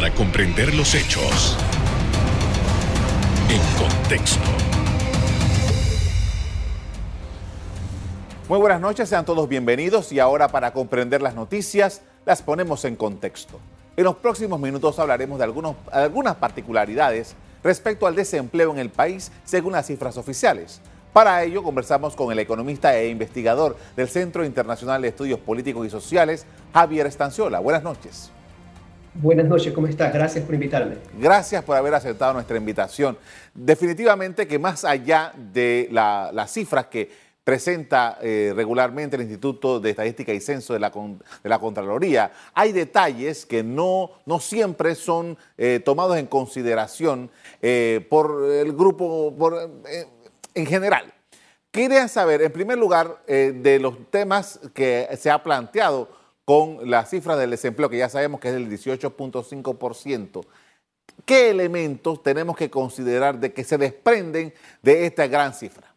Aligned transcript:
para 0.00 0.14
comprender 0.14 0.74
los 0.74 0.94
hechos 0.94 1.58
en 3.50 3.60
contexto. 3.78 4.40
Muy 8.48 8.58
buenas 8.58 8.80
noches, 8.80 9.10
sean 9.10 9.26
todos 9.26 9.46
bienvenidos 9.46 10.10
y 10.10 10.18
ahora 10.18 10.48
para 10.48 10.72
comprender 10.72 11.20
las 11.20 11.34
noticias 11.34 12.00
las 12.24 12.40
ponemos 12.40 12.86
en 12.86 12.96
contexto. 12.96 13.60
En 13.94 14.04
los 14.04 14.16
próximos 14.16 14.58
minutos 14.58 14.98
hablaremos 14.98 15.36
de 15.36 15.44
algunos, 15.44 15.76
algunas 15.92 16.36
particularidades 16.36 17.36
respecto 17.62 18.06
al 18.06 18.16
desempleo 18.16 18.72
en 18.72 18.78
el 18.78 18.88
país 18.88 19.30
según 19.44 19.74
las 19.74 19.86
cifras 19.86 20.16
oficiales. 20.16 20.80
Para 21.12 21.42
ello 21.42 21.62
conversamos 21.62 22.16
con 22.16 22.32
el 22.32 22.38
economista 22.38 22.96
e 22.96 23.10
investigador 23.10 23.76
del 23.96 24.08
Centro 24.08 24.46
Internacional 24.46 25.02
de 25.02 25.08
Estudios 25.08 25.40
Políticos 25.40 25.86
y 25.86 25.90
Sociales, 25.90 26.46
Javier 26.72 27.06
Estanciola. 27.06 27.58
Buenas 27.58 27.82
noches. 27.82 28.32
Buenas 29.14 29.46
noches, 29.46 29.72
¿cómo 29.72 29.88
estás? 29.88 30.14
Gracias 30.14 30.44
por 30.44 30.54
invitarme. 30.54 30.94
Gracias 31.18 31.64
por 31.64 31.76
haber 31.76 31.92
aceptado 31.94 32.32
nuestra 32.32 32.56
invitación. 32.56 33.18
Definitivamente 33.52 34.46
que 34.46 34.56
más 34.56 34.84
allá 34.84 35.32
de 35.36 35.88
las 35.90 36.52
cifras 36.52 36.86
que 36.86 37.10
presenta 37.42 38.18
eh, 38.22 38.52
regularmente 38.54 39.16
el 39.16 39.22
Instituto 39.22 39.80
de 39.80 39.90
Estadística 39.90 40.32
y 40.32 40.40
Censo 40.40 40.74
de 40.74 40.78
la, 40.78 41.58
Contraloría, 41.58 42.30
hay 42.54 42.70
detalles 42.70 43.46
que 43.46 43.64
no, 43.64 44.12
siempre 44.38 44.94
son 44.94 45.36
eh, 45.58 45.80
tomados 45.84 46.16
en 46.16 46.26
consideración 46.26 47.32
eh, 47.60 48.06
por 48.08 48.44
el 48.48 48.72
grupo, 48.72 49.34
en 50.54 50.66
general. 50.66 51.12
Quería 51.72 52.06
saber, 52.06 52.42
en 52.42 52.52
primer 52.52 52.78
lugar, 52.78 53.22
de 53.26 53.78
los 53.80 54.08
temas 54.10 54.60
que 54.72 55.08
se 55.16 55.30
ha 55.30 55.42
planteado 55.42 56.19
con 56.50 56.90
la 56.90 57.06
cifra 57.06 57.36
del 57.36 57.50
desempleo, 57.50 57.88
que 57.88 57.98
ya 57.98 58.08
sabemos 58.08 58.40
que 58.40 58.48
es 58.48 58.54
del 58.54 58.68
18.5%. 58.68 60.44
¿Qué 61.24 61.48
elementos 61.48 62.24
tenemos 62.24 62.56
que 62.56 62.68
considerar 62.68 63.38
de 63.38 63.52
que 63.52 63.62
se 63.62 63.78
desprenden 63.78 64.52
de 64.82 65.06
esta 65.06 65.28
gran 65.28 65.54
cifra? 65.54 65.94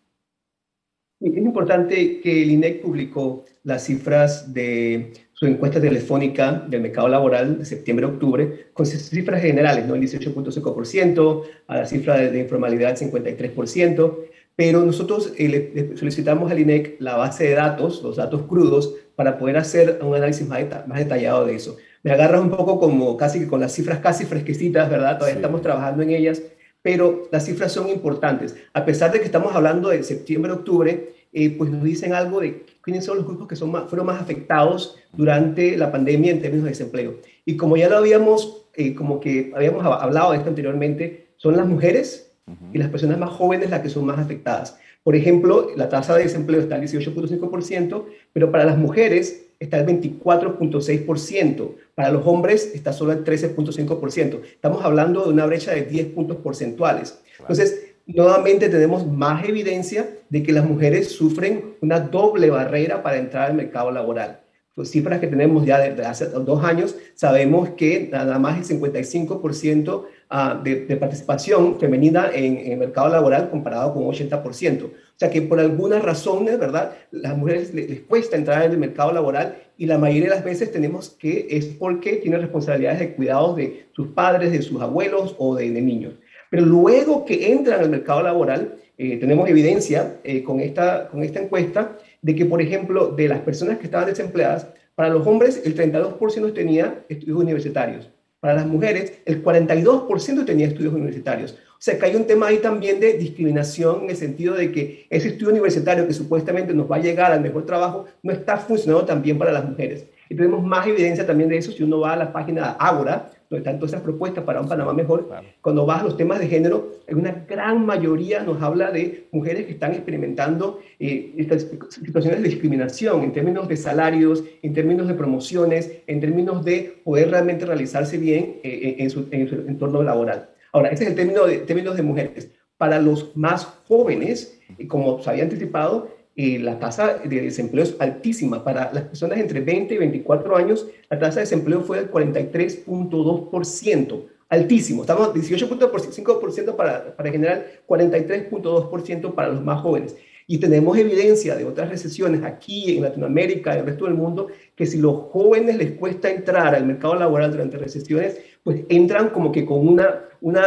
Es 1.19 1.35
importante 1.35 2.21
que 2.21 2.43
el 2.43 2.51
INEC 2.51 2.83
publicó 2.83 3.45
las 3.63 3.85
cifras 3.85 4.53
de 4.53 5.13
su 5.33 5.47
encuesta 5.47 5.81
telefónica 5.81 6.63
del 6.69 6.81
mercado 6.81 7.07
laboral 7.07 7.57
de 7.57 7.65
septiembre-octubre 7.65 8.67
con 8.73 8.85
cifras 8.85 9.41
generales, 9.41 9.87
¿no? 9.87 9.95
el 9.95 10.01
18.5%, 10.01 11.43
a 11.65 11.77
la 11.77 11.85
cifra 11.87 12.17
de, 12.17 12.39
informalidad 12.39 12.95
53%, 12.95 14.17
pero 14.55 14.83
nosotros 14.83 15.33
eh, 15.37 15.47
le, 15.73 15.97
solicitamos 15.97 16.51
al 16.51 16.59
INEC 16.59 16.97
la 16.99 17.15
base 17.15 17.45
de 17.45 17.55
datos, 17.55 18.03
los 18.03 18.17
datos 18.17 18.43
crudos, 18.43 18.95
para 19.15 19.37
poder 19.37 19.57
hacer 19.57 19.99
un 20.01 20.15
análisis 20.15 20.47
más, 20.47 20.61
más 20.87 20.99
detallado 20.99 21.45
de 21.45 21.55
eso. 21.55 21.77
Me 22.03 22.11
agarras 22.11 22.41
un 22.41 22.49
poco 22.49 22.79
como 22.79 23.15
casi 23.17 23.39
que 23.39 23.47
con 23.47 23.59
las 23.59 23.73
cifras 23.73 23.99
casi 23.99 24.25
fresquecitas, 24.25 24.89
¿verdad? 24.89 25.17
Todavía 25.17 25.35
estamos 25.35 25.61
trabajando 25.61 26.03
en 26.03 26.09
ellas, 26.11 26.41
pero 26.81 27.29
las 27.31 27.45
cifras 27.45 27.71
son 27.71 27.89
importantes. 27.89 28.55
A 28.73 28.85
pesar 28.85 29.11
de 29.11 29.19
que 29.19 29.25
estamos 29.25 29.55
hablando 29.55 29.89
de 29.89 30.03
septiembre-octubre, 30.03 31.13
eh, 31.31 31.55
pues 31.57 31.71
nos 31.71 31.83
dicen 31.83 32.13
algo 32.13 32.41
de 32.41 32.65
quiénes 32.81 33.05
son 33.05 33.17
los 33.17 33.25
grupos 33.25 33.47
que 33.47 33.55
son 33.55 33.71
más, 33.71 33.89
fueron 33.89 34.05
más 34.05 34.21
afectados 34.21 34.97
durante 35.13 35.77
la 35.77 35.91
pandemia 35.91 36.31
en 36.31 36.41
términos 36.41 36.65
de 36.65 36.71
desempleo. 36.71 37.15
Y 37.45 37.57
como 37.57 37.77
ya 37.77 37.89
lo 37.89 37.97
habíamos, 37.97 38.67
eh, 38.75 38.93
como 38.93 39.19
que 39.19 39.51
habíamos 39.55 39.85
hablado 39.85 40.31
de 40.31 40.37
esto 40.37 40.49
anteriormente, 40.49 41.29
son 41.37 41.57
las 41.57 41.65
mujeres 41.65 42.32
y 42.73 42.77
las 42.77 42.89
personas 42.89 43.17
más 43.17 43.29
jóvenes 43.29 43.69
las 43.69 43.81
que 43.81 43.89
son 43.89 44.05
más 44.05 44.19
afectadas. 44.19 44.77
Por 45.03 45.15
ejemplo, 45.15 45.69
la 45.75 45.89
tasa 45.89 46.15
de 46.15 46.23
desempleo 46.23 46.61
está 46.61 46.75
al 46.75 46.81
18.5%, 46.81 48.05
pero 48.31 48.51
para 48.51 48.65
las 48.65 48.77
mujeres 48.77 49.47
está 49.59 49.77
al 49.77 49.85
24.6%. 49.85 51.71
Para 51.95 52.11
los 52.11 52.25
hombres 52.25 52.71
está 52.73 52.93
solo 52.93 53.11
al 53.11 53.23
13.5%. 53.23 54.41
Estamos 54.43 54.83
hablando 54.83 55.23
de 55.23 55.29
una 55.29 55.45
brecha 55.45 55.71
de 55.71 55.83
10 55.83 56.07
puntos 56.07 56.37
porcentuales. 56.37 57.19
Entonces, 57.39 57.95
nuevamente 58.05 58.69
tenemos 58.69 59.05
más 59.05 59.47
evidencia 59.47 60.09
de 60.29 60.43
que 60.43 60.53
las 60.53 60.65
mujeres 60.65 61.11
sufren 61.11 61.75
una 61.81 61.99
doble 61.99 62.49
barrera 62.49 63.03
para 63.03 63.17
entrar 63.17 63.49
al 63.49 63.55
mercado 63.55 63.91
laboral. 63.91 64.39
Pues 64.75 64.89
cifras 64.89 65.19
que 65.19 65.27
tenemos 65.27 65.65
ya 65.65 65.79
desde 65.79 66.03
hace 66.03 66.25
dos 66.29 66.63
años, 66.63 66.95
sabemos 67.13 67.69
que 67.71 68.09
nada 68.11 68.39
más 68.39 68.57
el 68.71 68.79
55% 68.79 70.05
ah, 70.29 70.59
de, 70.63 70.75
participación 70.97 71.79
femenina 71.79 72.29
en, 72.33 72.71
el 72.71 72.77
mercado 72.77 73.09
laboral 73.09 73.49
comparado 73.49 73.93
con 73.93 74.05
un 74.05 74.13
80%. 74.13 74.83
O 74.83 74.89
sea 75.15 75.29
que 75.29 75.41
por 75.41 75.59
algunas 75.59 76.01
razones, 76.01 76.57
¿verdad? 76.59 76.93
Las 77.11 77.37
mujeres 77.37 77.73
les, 77.73 78.01
cuesta 78.01 78.35
entrar 78.35 78.63
en 78.63 78.71
el 78.71 78.77
mercado 78.77 79.11
laboral 79.13 79.57
y 79.77 79.85
la 79.85 79.97
mayoría 79.97 80.29
de 80.29 80.35
las 80.35 80.43
veces 80.43 80.71
tenemos 80.71 81.09
que 81.09 81.47
es 81.49 81.65
porque 81.65 82.17
tienen 82.17 82.41
responsabilidades 82.41 82.99
de 82.99 83.13
cuidados 83.13 83.55
de 83.55 83.87
sus 83.91 84.07
padres, 84.07 84.51
de 84.51 84.61
sus 84.61 84.81
abuelos 84.81 85.35
o 85.37 85.55
de 85.55 85.69
niños. 85.69 86.13
Pero 86.49 86.65
luego 86.65 87.25
que 87.25 87.51
entran 87.51 87.79
al 87.79 87.89
mercado 87.89 88.21
laboral, 88.21 88.75
eh, 88.97 89.17
tenemos 89.17 89.49
evidencia 89.49 90.19
eh, 90.23 90.43
con, 90.43 90.59
esta, 90.59 91.07
con 91.07 91.23
esta 91.23 91.39
encuesta 91.39 91.97
de 92.21 92.35
que, 92.35 92.45
por 92.45 92.61
ejemplo, 92.61 93.07
de 93.07 93.27
las 93.27 93.39
personas 93.39 93.79
que 93.79 93.85
estaban 93.85 94.07
desempleadas, 94.07 94.67
para 94.93 95.09
los 95.09 95.25
hombres 95.25 95.61
el 95.65 95.75
32% 95.75 96.53
tenía 96.53 97.03
estudios 97.09 97.39
universitarios. 97.39 98.09
Para 98.43 98.55
las 98.55 98.67
mujeres, 98.67 99.21
el 99.23 99.41
42% 99.41 100.45
tenía 100.45 100.67
estudios 100.67 100.93
universitarios. 100.93 101.53
O 101.53 101.79
sea, 101.79 101.97
que 101.97 102.07
hay 102.07 102.17
un 102.17 102.27
tema 102.27 102.47
ahí 102.47 102.57
también 102.57 102.99
de 102.99 103.13
discriminación 103.13 104.03
en 104.03 104.09
el 104.09 104.17
sentido 104.17 104.53
de 104.53 104.69
que 104.69 105.07
ese 105.09 105.29
estudio 105.29 105.53
universitario 105.53 106.05
que 106.05 106.13
supuestamente 106.13 106.73
nos 106.73 106.91
va 106.91 106.97
a 106.97 106.99
llegar 106.99 107.31
al 107.31 107.39
mejor 107.39 107.65
trabajo 107.65 108.03
no 108.21 108.33
está 108.33 108.57
funcionando 108.57 109.05
tan 109.05 109.21
bien 109.21 109.37
para 109.37 109.53
las 109.53 109.63
mujeres. 109.63 110.07
Y 110.27 110.35
tenemos 110.35 110.61
más 110.61 110.85
evidencia 110.85 111.25
también 111.25 111.51
de 111.51 111.57
eso 111.57 111.71
si 111.71 111.83
uno 111.83 112.01
va 112.01 112.11
a 112.11 112.17
la 112.17 112.33
página 112.33 112.67
de 112.67 112.75
Ágora, 112.79 113.31
donde 113.49 113.59
están 113.59 113.77
todas 113.77 113.91
esas 113.91 114.01
propuestas 114.01 114.43
para 114.43 114.61
un 114.61 114.67
Panamá 114.67 114.93
mejor. 114.93 115.29
Cuando 115.61 115.85
vas 115.85 116.01
a 116.01 116.05
los 116.05 116.17
temas 116.17 116.39
de 116.39 116.47
género, 116.47 116.91
en 117.07 117.17
una 117.17 117.45
gran 117.47 117.85
mayoría 117.85 118.43
nos 118.43 118.61
habla 118.61 118.91
de 118.91 119.27
mujeres 119.31 119.65
que 119.65 119.73
están 119.73 119.93
experimentando 119.93 120.79
eh, 120.99 121.33
estas 121.37 121.67
situaciones 121.89 122.41
de 122.41 122.49
discriminación 122.49 123.23
en 123.23 123.33
términos 123.33 123.67
de 123.67 123.77
salarios, 123.77 124.43
en 124.61 124.73
términos 124.73 125.07
de 125.07 125.13
promociones, 125.13 125.91
en 126.07 126.19
términos 126.19 126.63
de 126.65 127.01
poder 127.03 127.31
realmente 127.31 127.65
realizarse 127.65 128.17
bien 128.17 128.59
eh, 128.63 128.95
en, 128.99 129.09
su, 129.09 129.27
entorno 129.31 130.03
laboral. 130.03 130.49
Ahora, 130.71 130.89
ese 130.89 131.03
es 131.03 131.09
el 131.11 131.15
término 131.15 131.45
de, 131.45 131.59
términos 131.59 131.95
de 131.95 132.03
mujeres. 132.03 132.51
Para 132.77 132.99
los 132.99 133.35
más 133.37 133.65
jóvenes, 133.87 134.59
como 134.87 135.21
se 135.21 135.29
había 135.29 135.43
anticipado, 135.43 136.09
la 136.35 136.79
tasa 136.79 137.19
de 137.19 137.41
desempleo 137.41 137.83
es 137.83 137.95
altísima. 137.99 138.63
Para 138.63 138.91
las 138.91 139.03
personas 139.03 139.37
entre 139.39 139.61
20 139.61 139.93
y 139.93 139.97
24 139.97 140.55
años, 140.55 140.87
la 141.09 141.19
tasa 141.19 141.35
de 141.35 141.41
desempleo 141.41 141.81
fue 141.81 141.97
del 141.97 142.09
43.2%, 142.11 144.23
altísimo. 144.49 145.01
Estamos 145.01 145.33
18.5% 145.33 146.75
para, 146.75 147.15
para 147.15 147.31
general, 147.31 147.67
43.2% 147.87 149.35
para 149.35 149.49
los 149.49 149.63
más 149.63 149.81
jóvenes. 149.81 150.15
Y 150.47 150.57
tenemos 150.57 150.97
evidencia 150.97 151.55
de 151.55 151.65
otras 151.65 151.89
recesiones 151.89 152.43
aquí 152.43 152.95
en 152.95 153.03
Latinoamérica, 153.03 153.73
en 153.73 153.79
el 153.79 153.85
resto 153.85 154.05
del 154.05 154.15
mundo, 154.15 154.47
que 154.75 154.85
si 154.85 154.97
los 154.97 155.15
jóvenes 155.31 155.77
les 155.77 155.91
cuesta 155.91 156.29
entrar 156.29 156.75
al 156.75 156.85
mercado 156.85 157.15
laboral 157.15 157.51
durante 157.51 157.77
recesiones, 157.77 158.39
pues 158.63 158.81
entran 158.89 159.29
como 159.29 159.51
que 159.51 159.65
con 159.65 159.87
una, 159.87 160.21
una 160.41 160.63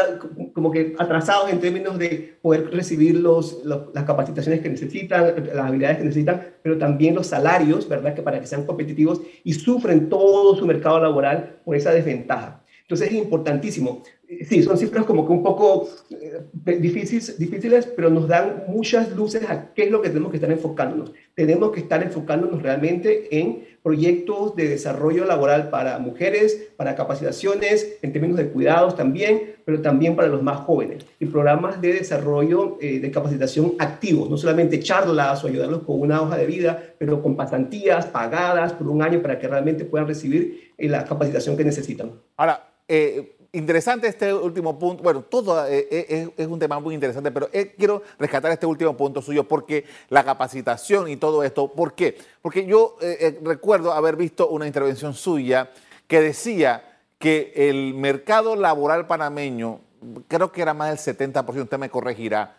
como 0.53 0.71
que 0.71 0.95
atrasados 0.99 1.51
en 1.51 1.61
términos 1.61 1.99
de 1.99 2.37
poder 2.43 2.71
recibir 2.71 3.17
los, 3.17 3.65
las 3.65 4.05
capacitaciones 4.05 4.61
que 4.61 4.69
necesitan, 4.69 5.35
las 5.55 5.67
habilidades 5.67 5.99
que 5.99 6.05
necesitan, 6.05 6.43
pero 6.63 6.77
también 6.79 7.15
los 7.15 7.27
salarios, 7.27 7.89
¿verdad? 7.89 8.15
Que 8.15 8.23
para 8.23 8.41
que 8.41 8.47
sean 8.47 8.67
competitivos 8.67 9.21
y 9.45 9.55
sufren 9.55 10.09
todo 10.09 10.57
su 10.57 10.67
mercado 10.67 11.01
laboral 11.01 11.57
por 11.65 11.77
esa 11.77 11.93
desventaja. 11.93 12.63
Entonces 12.83 13.09
es 13.09 13.15
importantísimo. 13.15 14.05
Sí, 14.49 14.63
son 14.63 14.77
cifras 14.77 15.05
como 15.05 15.25
que 15.25 15.33
un 15.33 15.43
poco 15.43 15.89
eh, 16.11 16.43
difíciles, 16.81 17.39
difíciles, 17.39 17.87
pero 17.87 18.11
nos 18.11 18.27
dan 18.27 18.65
muchas 18.67 19.15
luces 19.15 19.49
a 19.49 19.73
qué 19.73 19.85
es 19.85 19.91
lo 19.91 20.03
que 20.03 20.09
tenemos 20.09 20.31
que 20.31 20.39
estar 20.39 20.51
enfocándonos. 20.51 21.13
Tenemos 21.35 21.71
que 21.71 21.81
estar 21.81 22.03
enfocándonos 22.03 22.61
realmente 22.61 23.29
en 23.39 23.65
proyectos 23.85 24.57
de 24.57 24.69
desarrollo 24.69 25.27
laboral 25.27 25.71
para 25.71 26.01
mujeres, 26.01 26.71
para 26.77 26.97
capacitaciones, 26.97 27.99
en 28.03 28.13
términos 28.13 28.37
de 28.37 28.49
cuidados 28.49 28.97
también, 28.97 29.55
pero 29.65 29.81
también 29.81 30.17
para 30.17 30.27
los 30.27 30.43
más 30.43 30.59
jóvenes. 30.59 31.07
Y 31.21 31.27
programas 31.27 31.81
de 31.81 31.93
desarrollo 31.93 32.79
eh, 32.81 32.99
de 32.99 33.11
capacitación 33.13 33.75
activos, 33.79 34.29
no 34.29 34.37
solamente 34.37 34.81
charlas 34.81 35.45
o 35.45 35.47
ayudarlos 35.47 35.83
con 35.83 36.01
una 36.01 36.21
hoja 36.21 36.37
de 36.37 36.47
vida, 36.47 36.83
pero 36.99 37.23
con 37.23 37.37
pasantías 37.37 38.07
pagadas 38.07 38.73
por 38.73 38.89
un 38.89 39.03
año 39.03 39.23
para 39.23 39.39
que 39.39 39.47
realmente 39.47 39.85
puedan 39.85 40.09
recibir 40.09 40.73
eh, 40.77 40.89
la 40.89 41.05
capacitación 41.05 41.57
que 41.57 41.63
necesitan. 41.63 42.11
Ahora, 42.37 42.73
eh, 42.89 43.36
interesante 43.57 44.07
este 44.07 44.33
último 44.33 44.79
punto. 44.79 45.03
Bueno, 45.03 45.23
todo 45.23 45.67
eh, 45.67 45.89
eh, 45.91 46.31
es, 46.37 46.47
un 46.47 46.59
tema 46.59 46.79
muy 46.79 46.95
interesante, 46.95 47.31
pero 47.31 47.49
quiero 47.77 48.03
rescatar 48.19 48.53
este 48.53 48.67
último 48.67 48.97
punto 48.97 49.23
suyo 49.23 49.45
porque 49.45 49.85
la 50.09 50.25
capacitación 50.25 51.09
y 51.09 51.17
todo 51.17 51.43
esto, 51.43 51.73
¿por 51.73 51.95
qué? 51.95 52.19
Porque 52.43 52.67
yo 52.67 52.97
recuerdo 53.43 53.93
haber 53.93 54.17
visto 54.17 54.49
una 54.49 54.67
intervención 54.67 55.15
suya 55.15 55.71
que 56.07 56.21
decía 56.21 56.99
que 57.19 57.53
el 57.57 57.95
mercado 57.95 58.57
laboral 58.57 59.07
panameño, 59.07 59.81
creo 60.29 60.53
que 60.53 60.63
era 60.63 60.75
más 60.75 61.05
del 61.05 61.17
70%, 61.17 61.63
usted 61.63 61.79
me 61.79 61.91
corregirá, 61.91 62.57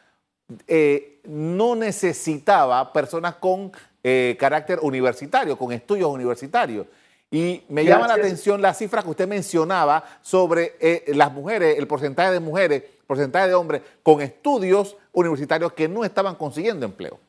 no 1.23 1.75
necesitaba 1.75 2.91
personas 2.91 3.35
con 3.35 3.71
carácter 4.37 4.79
universitario, 4.81 5.57
con 5.57 5.71
estudios 5.71 6.09
universitarios 6.09 6.87
Y 7.29 7.63
me 7.69 7.83
llama 7.83 8.07
la 8.07 8.13
atención 8.13 8.61
la 8.61 8.73
cifra 8.73 9.03
que 9.03 9.09
usted 9.09 9.27
mencionaba 9.27 10.03
sobre 10.21 10.75
eh, 10.79 11.11
las 11.13 11.31
mujeres, 11.31 11.77
el 11.77 11.85
porcentaje 11.85 12.31
de 12.31 12.39
mujeres, 12.39 12.83
porcentaje 13.05 13.49
de 13.49 13.53
hombres 13.53 13.81
con 14.01 14.21
estudios 14.21 14.95
universitarios 15.11 15.73
que 15.73 15.89
no 15.89 16.05
estaban 16.05 16.35
consiguiendo 16.35 16.85
empleo. 16.85 17.19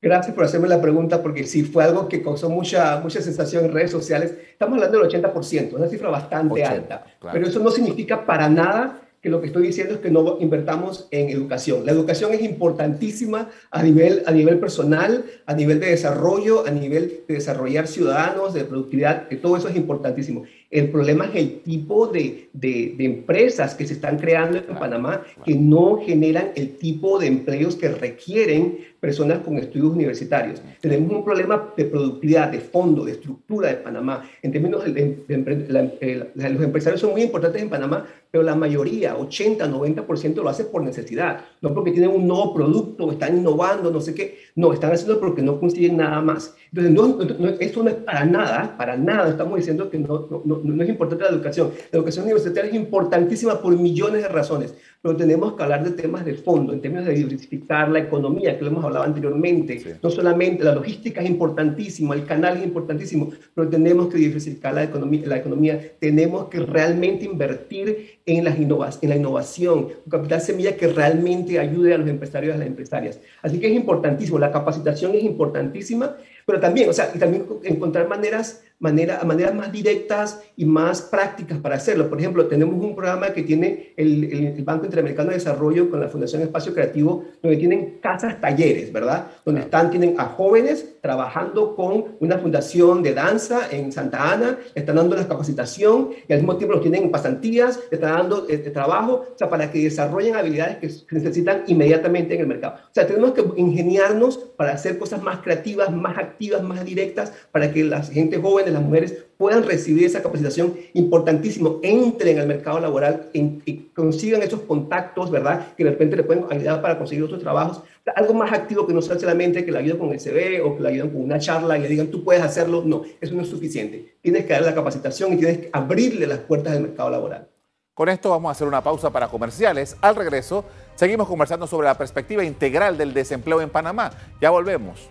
Gracias 0.00 0.34
por 0.34 0.44
hacerme 0.44 0.66
la 0.66 0.80
pregunta, 0.80 1.22
porque 1.22 1.44
sí 1.44 1.62
fue 1.62 1.84
algo 1.84 2.08
que 2.08 2.22
causó 2.22 2.50
mucha, 2.50 2.98
mucha 3.00 3.20
sensación 3.20 3.66
en 3.66 3.72
redes 3.72 3.92
sociales. 3.92 4.34
Estamos 4.50 4.74
hablando 4.74 4.98
del 4.98 5.08
80%, 5.08 5.74
una 5.74 5.88
cifra 5.88 6.08
bastante 6.08 6.64
alta, 6.64 7.04
pero 7.32 7.46
eso 7.46 7.60
no 7.60 7.70
significa 7.70 8.26
para 8.26 8.48
nada 8.48 9.00
que 9.22 9.30
lo 9.30 9.40
que 9.40 9.46
estoy 9.46 9.68
diciendo 9.68 9.94
es 9.94 10.00
que 10.00 10.10
no 10.10 10.38
invertamos 10.40 11.06
en 11.12 11.30
educación. 11.30 11.86
La 11.86 11.92
educación 11.92 12.32
es 12.34 12.42
importantísima 12.42 13.48
a 13.70 13.80
nivel, 13.80 14.24
a 14.26 14.32
nivel 14.32 14.58
personal, 14.58 15.24
a 15.46 15.54
nivel 15.54 15.78
de 15.78 15.90
desarrollo, 15.90 16.66
a 16.66 16.70
nivel 16.72 17.22
de 17.28 17.34
desarrollar 17.34 17.86
ciudadanos, 17.86 18.52
de 18.52 18.64
productividad, 18.64 19.28
que 19.28 19.36
todo 19.36 19.56
eso 19.56 19.68
es 19.68 19.76
importantísimo. 19.76 20.42
El 20.72 20.88
problema 20.88 21.26
es 21.26 21.36
el 21.36 21.60
tipo 21.60 22.06
de, 22.06 22.48
de, 22.54 22.94
empresas 22.98 23.74
que 23.74 23.86
se 23.86 23.92
están 23.92 24.18
creando 24.18 24.56
en 24.56 24.74
Panamá 24.78 25.22
que 25.44 25.54
no 25.54 25.98
generan 25.98 26.52
el 26.56 26.78
tipo 26.78 27.18
de 27.18 27.26
empleos 27.26 27.76
que 27.76 27.90
requieren 27.90 28.78
personas 28.98 29.40
con 29.40 29.58
estudios 29.58 29.92
universitarios. 29.92 30.62
Tenemos 30.80 31.12
un 31.12 31.24
problema 31.26 31.74
de 31.76 31.84
productividad, 31.84 32.48
de 32.48 32.60
fondo, 32.60 33.04
de 33.04 33.12
estructura 33.12 33.68
de 33.68 33.74
Panamá. 33.74 34.24
En 34.40 34.50
términos 34.50 34.82
de, 34.84 34.92
de 35.28 36.50
los 36.50 36.62
empresarios 36.62 37.02
son 37.02 37.10
muy 37.10 37.20
importantes 37.20 37.60
en 37.60 37.68
Panamá, 37.68 38.06
pero 38.32 38.42
la 38.42 38.54
mayoría, 38.54 39.14
80, 39.14 39.68
90% 39.68 40.36
lo 40.36 40.48
hace 40.48 40.64
por 40.64 40.82
necesidad, 40.82 41.44
no 41.60 41.74
porque 41.74 41.90
tienen 41.90 42.10
un 42.10 42.26
nuevo 42.26 42.54
producto, 42.54 43.12
están 43.12 43.36
innovando, 43.36 43.90
no 43.90 44.00
sé 44.00 44.14
qué, 44.14 44.38
no, 44.56 44.72
están 44.72 44.90
haciendo 44.90 45.20
porque 45.20 45.42
no 45.42 45.60
consiguen 45.60 45.98
nada 45.98 46.22
más. 46.22 46.56
Entonces, 46.74 47.38
no, 47.38 47.48
esto 47.60 47.82
no 47.82 47.90
es 47.90 47.96
para 47.96 48.24
nada, 48.24 48.74
para 48.78 48.96
nada 48.96 49.28
estamos 49.28 49.58
diciendo 49.58 49.90
que 49.90 49.98
no, 49.98 50.26
no, 50.42 50.82
es 50.82 50.88
importante 50.88 51.24
la 51.24 51.30
educación. 51.30 51.70
La 51.90 51.98
educación 51.98 52.24
universitaria 52.24 52.70
es 52.70 52.76
importantísima 52.76 53.60
por 53.60 53.76
millones 53.76 54.22
de 54.22 54.28
razones, 54.28 54.74
pero 55.02 55.14
tenemos 55.14 55.52
que 55.52 55.62
hablar 55.62 55.84
de 55.84 55.90
temas 55.90 56.24
de 56.24 56.32
fondo, 56.32 56.72
en 56.72 56.80
términos 56.80 57.04
de 57.04 57.12
diversificar 57.12 57.90
la 57.90 57.98
economía, 57.98 58.56
que 58.56 58.64
lo 58.64 58.70
hemos 58.70 58.84
hablado 58.86 59.04
anteriormente. 59.04 59.98
No 60.02 60.08
solamente 60.08 60.64
la 60.64 60.74
logística 60.74 61.20
es 61.20 61.28
importantísima, 61.28 62.14
el 62.14 62.24
canal 62.24 62.56
es 62.56 62.64
importantísimo, 62.64 63.30
pero 63.54 63.68
tenemos 63.68 64.08
que 64.08 64.16
diversificar 64.16 64.72
la 64.72 64.84
economía, 64.84 65.26
la 65.26 65.36
economía 65.36 65.78
tenemos 65.98 66.48
que 66.48 66.60
realmente 66.60 67.26
invertir 67.26 68.20
en, 68.24 68.44
las 68.44 68.56
en 69.02 69.08
la 69.10 69.16
innovación, 69.16 69.88
un 70.06 70.10
capital 70.10 70.40
semilla 70.40 70.74
que 70.74 70.86
realmente 70.86 71.58
ayude 71.58 71.92
a 71.92 71.98
los 71.98 72.08
empresarios 72.08 72.52
y 72.52 72.56
a 72.56 72.58
las 72.58 72.66
empresarias. 72.66 73.20
Así 73.42 73.60
que 73.60 73.66
es 73.66 73.74
importantísimo, 73.74 74.38
la 74.38 74.50
capacitación 74.50 75.14
es 75.14 75.24
importantísima, 75.24 76.16
pero 76.46 76.60
también, 76.60 76.88
o 76.88 76.92
sea, 76.92 77.10
y 77.14 77.18
también 77.18 77.46
encontrar 77.62 78.08
maneras 78.08 78.62
manera, 78.82 79.22
maneras 79.24 79.54
más 79.54 79.70
directas 79.70 80.42
y 80.56 80.64
más 80.64 81.00
prácticas 81.00 81.58
para 81.58 81.76
hacerlo. 81.76 82.08
Por 82.08 82.18
ejemplo, 82.18 82.46
tenemos 82.46 82.74
un 82.74 82.94
programa 82.96 83.32
que 83.32 83.42
tiene 83.42 83.94
el, 83.96 84.24
el, 84.24 84.64
Banco 84.64 84.84
Interamericano 84.84 85.30
de 85.30 85.36
Desarrollo 85.36 85.88
con 85.88 86.00
la 86.00 86.08
Fundación 86.08 86.42
Espacio 86.42 86.74
Creativo, 86.74 87.24
donde 87.40 87.56
tienen 87.56 87.98
casas 88.02 88.40
talleres, 88.40 88.92
¿verdad? 88.92 89.28
Donde 89.44 89.62
están, 89.62 89.90
tienen 89.90 90.16
a 90.18 90.24
jóvenes 90.24 90.96
trabajando 91.00 91.76
con 91.76 92.16
una 92.20 92.38
fundación 92.38 93.02
de 93.02 93.14
danza 93.14 93.68
en 93.70 93.92
Santa 93.92 94.32
Ana, 94.32 94.58
están 94.74 94.96
dando 94.96 95.16
la 95.16 95.26
capacitación 95.28 96.10
y 96.28 96.32
al 96.32 96.40
mismo 96.40 96.56
tiempo 96.56 96.74
los 96.74 96.82
tienen 96.82 97.04
en 97.04 97.10
pasantías, 97.10 97.78
están 97.90 98.18
dando 98.18 98.46
eh, 98.48 98.58
trabajo, 98.58 99.26
o 99.32 99.38
sea, 99.38 99.48
para 99.48 99.70
que 99.70 99.82
desarrollen 99.82 100.34
habilidades 100.34 100.78
que, 100.78 100.88
que 101.06 101.16
necesitan 101.16 101.62
inmediatamente 101.68 102.34
en 102.34 102.40
el 102.40 102.46
mercado. 102.48 102.74
O 102.74 102.94
sea, 102.94 103.06
tenemos 103.06 103.32
que 103.32 103.44
ingeniarnos 103.56 104.38
para 104.56 104.72
hacer 104.72 104.98
cosas 104.98 105.22
más 105.22 105.38
creativas, 105.38 105.92
más 105.92 106.18
activas, 106.18 106.62
más 106.62 106.84
directas, 106.84 107.32
para 107.52 107.72
que 107.72 107.84
la 107.84 108.02
gente 108.02 108.38
joven 108.38 108.71
las 108.72 108.82
mujeres 108.82 109.24
puedan 109.36 109.64
recibir 109.64 110.04
esa 110.04 110.22
capacitación 110.22 110.74
importantísimo, 110.94 111.80
entren 111.82 112.38
al 112.38 112.46
mercado 112.46 112.78
laboral 112.78 113.28
y 113.32 113.90
consigan 113.94 114.42
esos 114.42 114.60
contactos, 114.60 115.30
¿verdad? 115.30 115.74
Que 115.76 115.84
de 115.84 115.90
repente 115.90 116.16
le 116.16 116.22
pueden 116.22 116.44
ayudar 116.50 116.80
para 116.80 116.96
conseguir 116.96 117.24
otros 117.24 117.40
trabajos. 117.40 117.82
Algo 118.14 118.34
más 118.34 118.52
activo 118.52 118.86
que 118.86 118.92
no 118.92 119.02
sea 119.02 119.18
solamente 119.18 119.64
que 119.64 119.72
la 119.72 119.80
ayuden 119.80 119.98
con 119.98 120.12
el 120.12 120.20
CV 120.20 120.60
o 120.60 120.76
que 120.76 120.82
la 120.82 120.90
ayuden 120.90 121.10
con 121.10 121.22
una 121.22 121.38
charla 121.38 121.76
y 121.76 121.82
le 121.82 121.88
digan, 121.88 122.08
tú 122.08 122.22
puedes 122.22 122.42
hacerlo. 122.42 122.82
No, 122.84 123.02
eso 123.20 123.34
no 123.34 123.42
es 123.42 123.48
suficiente. 123.48 124.16
Tienes 124.20 124.44
que 124.44 124.52
darle 124.52 124.68
la 124.68 124.74
capacitación 124.74 125.32
y 125.32 125.36
tienes 125.36 125.58
que 125.58 125.70
abrirle 125.72 126.26
las 126.26 126.38
puertas 126.38 126.72
del 126.72 126.82
mercado 126.82 127.10
laboral. 127.10 127.48
Con 127.94 128.08
esto 128.08 128.30
vamos 128.30 128.48
a 128.48 128.52
hacer 128.52 128.66
una 128.66 128.82
pausa 128.82 129.10
para 129.10 129.28
comerciales. 129.28 129.96
Al 130.00 130.16
regreso, 130.16 130.64
seguimos 130.94 131.28
conversando 131.28 131.66
sobre 131.66 131.88
la 131.88 131.98
perspectiva 131.98 132.42
integral 132.42 132.96
del 132.96 133.12
desempleo 133.12 133.60
en 133.60 133.70
Panamá. 133.70 134.10
Ya 134.40 134.50
volvemos. 134.50 135.10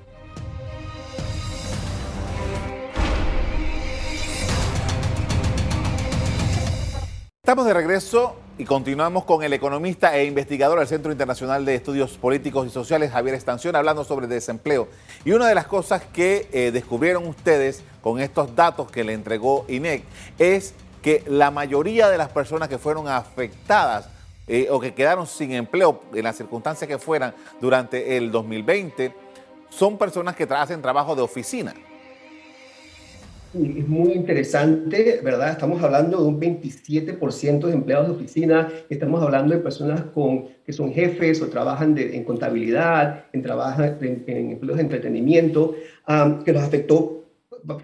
Estamos 7.44 7.66
de 7.66 7.74
regreso 7.74 8.36
y 8.60 8.66
continuamos 8.66 9.26
con 9.26 9.42
el 9.42 9.52
economista 9.52 10.16
e 10.16 10.26
investigador 10.26 10.78
del 10.78 10.88
Centro 10.88 11.12
Internacional 11.12 11.66
de 11.66 11.74
Estudios 11.74 12.16
Políticos 12.20 12.68
y 12.68 12.70
Sociales, 12.70 13.10
Javier 13.12 13.34
Estancion, 13.34 13.76
hablando 13.76 14.04
sobre 14.04 14.28
desempleo. 14.28 14.88
Y 15.26 15.32
una 15.32 15.48
de 15.48 15.56
las 15.56 15.66
cosas 15.66 16.04
que 16.14 16.48
eh, 16.52 16.70
descubrieron 16.72 17.28
ustedes 17.28 17.84
con 18.04 18.20
estos 18.20 18.56
datos 18.56 18.92
que 18.92 19.04
le 19.04 19.14
entregó 19.14 19.66
INEC 19.68 20.04
es 20.38 20.76
que 21.02 21.24
la 21.26 21.50
mayoría 21.50 22.10
de 22.10 22.20
las 22.20 22.30
personas 22.30 22.70
que 22.70 22.78
fueron 22.78 23.08
afectadas 23.08 24.08
eh, 24.48 24.68
o 24.70 24.80
que 24.80 24.94
quedaron 24.94 25.26
sin 25.26 25.52
empleo 25.54 26.04
en 26.14 26.24
las 26.26 26.38
circunstancias 26.38 26.88
que 26.88 27.00
fueran 27.00 27.34
durante 27.60 28.18
el 28.18 28.32
2020 28.32 29.16
son 29.72 29.98
personas 29.98 30.36
que 30.36 30.44
hacen 30.44 30.80
trabajo 30.84 31.16
de 31.16 31.24
oficina 31.24 31.74
es 33.54 33.88
muy 33.88 34.14
interesante, 34.14 35.20
¿verdad? 35.24 35.52
Estamos 35.52 35.84
hablando 35.84 36.22
de 36.22 36.28
un 36.28 36.40
27% 36.40 37.68
de 37.68 37.74
empleados 37.74 38.08
de 38.08 38.14
oficina, 38.14 38.70
estamos 38.90 39.22
hablando 39.22 39.54
de 39.54 39.60
personas 39.60 40.04
con, 40.14 40.48
que 40.66 40.72
son 40.72 40.94
jefes 40.94 41.42
o 41.42 41.48
trabajan 41.48 41.98
en 41.98 42.24
contabilidad, 42.24 43.26
en, 43.34 43.42
trabajan 43.42 43.98
en, 44.02 44.52
empleos 44.52 44.78
de 44.78 44.84
entretenimiento, 44.84 45.76
que 46.46 46.54
los 46.54 46.64
afectó 46.64 47.26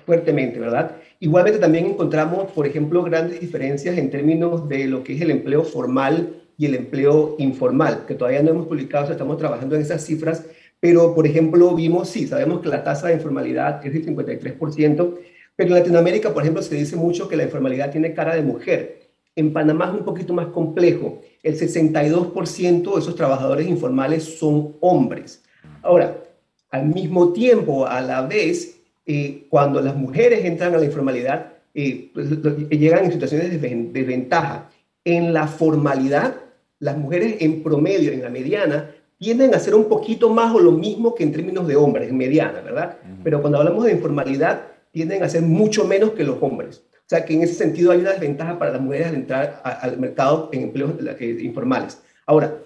fuertemente, 0.06 0.60
¿verdad? 0.60 0.96
Igualmente 1.20 1.60
también 1.60 1.86
encontramos, 1.86 2.52
por 2.52 2.66
ejemplo, 2.66 3.04
grandes 3.04 3.42
diferencias 3.42 3.98
en 3.98 4.10
términos 4.10 4.70
de 4.70 4.88
lo 4.88 5.04
que 5.04 5.16
es 5.16 5.22
el 5.22 5.32
empleo 5.32 5.64
formal 5.64 6.44
y 6.58 6.66
el 6.66 6.76
empleo 6.76 7.36
informal, 7.40 8.06
que 8.08 8.16
todavía 8.16 8.42
no 8.42 8.52
hemos 8.52 8.68
publicado, 8.68 9.12
estamos 9.12 9.38
trabajando 9.38 9.76
en 9.76 9.82
esas 9.82 10.04
cifras, 10.04 10.46
pero, 10.80 11.14
por 11.14 11.26
ejemplo, 11.28 11.76
vimos, 11.76 12.08
sí, 12.10 12.28
sabemos 12.28 12.62
que 12.62 12.70
la 12.70 12.84
tasa 12.84 13.08
de 13.08 13.16
informalidad 13.16 13.86
es 13.86 13.94
del 13.94 14.06
53%, 14.06 15.18
pero 15.58 15.70
en 15.70 15.80
Latinoamérica, 15.80 16.34
por 16.34 16.44
ejemplo, 16.44 16.62
se 16.62 16.76
dice 16.76 16.96
mucho 16.96 17.28
que 17.28 17.36
la 17.36 17.44
informalidad 17.44 17.92
tiene 17.92 18.14
cara 18.14 18.36
de 18.36 18.44
mujer. 18.44 19.00
En 19.36 19.52
Panamá 19.52 19.88
es 19.92 20.00
un 20.00 20.06
poquito 20.06 20.32
más 20.34 20.48
complejo. 20.48 21.22
El 21.42 21.60
62% 21.60 22.94
de 22.94 23.00
esos 23.00 23.16
trabajadores 23.16 23.68
informales 23.68 24.24
son 24.38 24.76
hombres. 24.82 25.44
Ahora, 25.82 26.24
al 26.70 26.86
mismo 26.86 27.34
tiempo, 27.34 27.88
a 27.88 28.02
la 28.02 28.22
vez, 28.22 28.80
eh, 29.08 29.48
cuando 29.50 29.82
las 29.82 29.96
mujeres 29.96 30.46
entran 30.46 30.76
a 30.76 30.78
la 30.78 30.86
informalidad, 30.86 31.54
eh, 31.74 32.12
pues, 32.14 32.30
llegan 32.70 33.06
en 33.06 33.12
situaciones 33.12 33.50
de 33.50 33.90
desventaja. 33.92 34.70
En 35.04 35.34
la 35.34 35.48
formalidad, 35.48 36.36
las 36.80 36.98
mujeres 36.98 37.38
en 37.40 37.64
promedio, 37.64 38.12
en 38.12 38.22
la 38.22 38.30
mediana, 38.30 38.92
tienden 39.18 39.56
a 39.56 39.58
hacer 39.58 39.74
un 39.74 39.86
poquito 39.86 40.30
más 40.30 40.54
o 40.54 40.60
lo 40.60 40.72
mismo 40.72 41.16
que 41.16 41.24
en 41.24 41.32
términos 41.32 41.68
de 41.68 41.76
hombres, 41.76 42.10
en 42.10 42.18
mediana, 42.18 42.62
¿verdad? 42.62 42.98
Pero 43.24 43.42
cuando 43.42 43.58
hablamos 43.58 43.86
de 43.86 43.94
informalidad, 43.94 44.77
tienden 44.98 45.22
a 45.22 45.30
ser 45.30 45.44
mucho 45.44 45.86
menos 45.86 46.14
que 46.14 46.24
los 46.24 46.38
hombres. 46.42 46.82
O 46.92 47.10
sea 47.10 47.24
que 47.24 47.36
en 47.36 47.44
ese 47.44 47.54
sentido 47.54 47.92
hay 47.92 48.00
una 48.00 48.14
desventaja 48.14 48.58
para 48.58 48.72
las 48.72 48.82
mujeres 48.82 49.08
al 49.08 49.16
entrar 49.16 49.62
al 49.64 50.00
mercado 50.00 50.50
en 50.52 50.64
empleos 50.64 50.94
eh, 51.20 51.38
informales. 51.42 52.00
Ahora, 52.26 52.58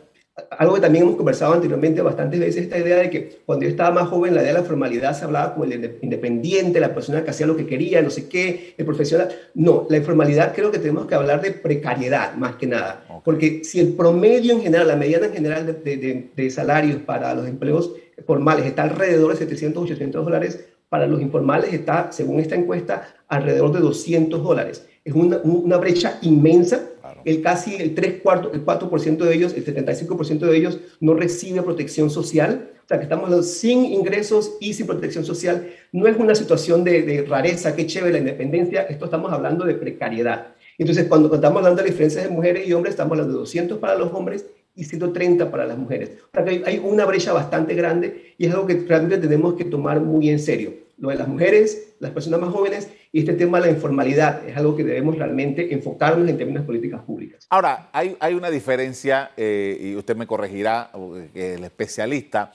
algo 0.58 0.76
que 0.76 0.80
también 0.80 1.04
hemos 1.04 1.18
conversado 1.18 1.54
anteriormente 1.54 2.02
bastantes 2.02 2.40
veces, 2.40 2.64
esta 2.64 2.78
idea 2.78 2.96
de 3.00 3.10
que 3.10 3.42
cuando 3.46 3.66
yo 3.66 3.70
estaba 3.70 3.92
más 3.92 4.08
joven, 4.08 4.34
la 4.34 4.44
idea 4.44 4.54
de 4.54 4.60
la 4.60 4.66
formalidad 4.66 5.14
se 5.14 5.26
hablaba 5.26 5.54
como 5.54 5.66
el 5.66 5.98
independiente, 6.02 6.80
la 6.80 6.96
persona 6.96 7.22
que 7.22 7.32
hacía 7.32 7.46
lo 7.46 7.58
que 7.58 7.68
quería, 7.68 8.02
no 8.02 8.10
sé 8.10 8.30
qué, 8.30 8.76
el 8.78 8.86
profesional. 8.86 9.28
No, 9.54 9.86
la 9.90 9.98
informalidad 9.98 10.56
creo 10.56 10.72
que 10.72 10.80
tenemos 10.80 11.06
que 11.06 11.16
hablar 11.16 11.42
de 11.42 11.52
precariedad 11.52 12.34
más 12.36 12.56
que 12.56 12.66
nada. 12.66 13.04
Porque 13.26 13.66
si 13.66 13.82
el 13.82 13.90
promedio 13.90 14.54
en 14.54 14.62
general, 14.62 14.88
la 14.88 14.96
mediana 14.96 15.26
en 15.26 15.34
general 15.34 15.66
de, 15.66 15.98
de, 15.98 16.30
de 16.34 16.50
salarios 16.50 17.02
para 17.02 17.36
los 17.36 17.46
empleos 17.46 17.92
formales 18.26 18.66
está 18.66 18.84
alrededor 18.84 19.34
de 19.34 19.38
700, 19.38 19.84
800 19.84 20.26
dólares, 20.26 20.66
para 20.92 21.08
los 21.08 21.22
informales 21.22 21.74
está, 21.74 22.12
según 22.12 22.42
esta 22.42 22.54
encuesta, 22.54 23.08
alrededor 23.30 23.72
de 23.72 23.80
200 23.80 24.44
dólares. 24.44 24.86
Es 25.06 25.14
una, 25.14 25.38
una 25.38 25.78
brecha 25.78 26.20
inmensa. 26.22 26.86
El 27.24 27.42
casi 27.42 27.76
el 27.76 27.96
3 27.96 28.22
cuartos, 28.22 28.54
el 28.54 28.66
4% 28.66 29.18
de 29.20 29.34
ellos, 29.34 29.54
el 29.54 29.66
75% 29.66 30.40
de 30.40 30.58
ellos 30.58 30.80
no 31.00 31.14
recibe 31.14 31.62
protección 31.62 32.10
social. 32.10 32.72
O 32.84 32.88
sea, 32.90 32.98
que 32.98 33.04
estamos 33.04 33.48
sin 33.48 33.86
ingresos 33.86 34.58
y 34.60 34.74
sin 34.74 34.86
protección 34.86 35.24
social. 35.24 35.70
No 35.94 36.08
es 36.08 36.18
una 36.18 36.36
situación 36.36 36.84
de, 36.84 37.04
de 37.04 37.22
rareza, 37.22 37.74
qué 37.74 37.88
chévere 37.88 38.12
la 38.12 38.20
independencia. 38.20 38.82
Esto 38.82 39.06
estamos 39.06 39.32
hablando 39.32 39.64
de 39.64 39.76
precariedad. 39.76 40.56
Entonces, 40.78 41.06
cuando 41.06 41.34
estamos 41.34 41.60
hablando 41.60 41.84
de 41.84 41.90
diferencias 41.90 42.26
de 42.26 42.30
mujeres 42.30 42.68
y 42.68 42.74
hombres, 42.74 42.96
estamos 42.96 43.14
hablando 43.14 43.32
de 43.32 43.40
200 43.40 43.78
para 43.78 43.96
los 43.96 44.12
hombres 44.12 44.46
y 44.76 44.84
130 44.86 45.52
para 45.52 45.66
las 45.66 45.78
mujeres. 45.78 46.12
O 46.26 46.30
sea, 46.34 46.46
que 46.46 46.64
hay 46.66 46.80
una 46.84 47.06
brecha 47.06 47.34
bastante 47.34 47.76
grande 47.76 48.36
y 48.38 48.46
es 48.46 48.54
algo 48.54 48.66
que 48.66 48.76
realmente 48.88 49.18
tenemos 49.18 49.56
que 49.56 49.66
tomar 49.66 50.00
muy 50.00 50.30
en 50.30 50.40
serio. 50.40 50.74
lo 50.98 51.10
de 51.10 51.16
las 51.16 51.28
mujeres, 51.28 51.96
las 52.00 52.12
personas 52.12 52.40
más 52.40 52.52
jóvenes 52.52 52.90
y 53.12 53.22
este 53.22 53.34
tema 53.34 53.60
de 53.60 53.68
la 53.68 53.72
informalidad. 53.72 54.48
Es 54.48 54.56
algo 54.56 54.76
que 54.76 54.84
debemos 54.84 55.18
realmente 55.18 55.74
enfocarnos 55.74 56.30
en 56.30 56.38
términos 56.38 56.62
de 56.62 56.68
políticas 56.68 57.02
públicas. 57.02 57.48
Ahora, 57.50 57.90
hay, 57.92 58.16
hay 58.20 58.36
una 58.36 58.52
diferencia, 58.52 59.32
eh, 59.36 59.78
y 59.82 59.96
usted 59.96 60.16
me 60.16 60.28
corregirá, 60.28 60.92
el 61.34 61.64
especialista. 61.64 62.54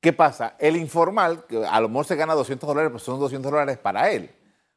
¿Qué 0.00 0.12
pasa? 0.12 0.56
El 0.58 0.76
informal, 0.76 1.44
a 1.70 1.80
lo 1.80 1.88
mejor 1.88 2.04
se 2.04 2.16
gana 2.16 2.34
200 2.34 2.66
dólares, 2.66 2.90
pues 2.90 3.02
son 3.02 3.18
200 3.18 3.50
dólares 3.50 3.78
para 3.78 4.10
él. 4.10 4.28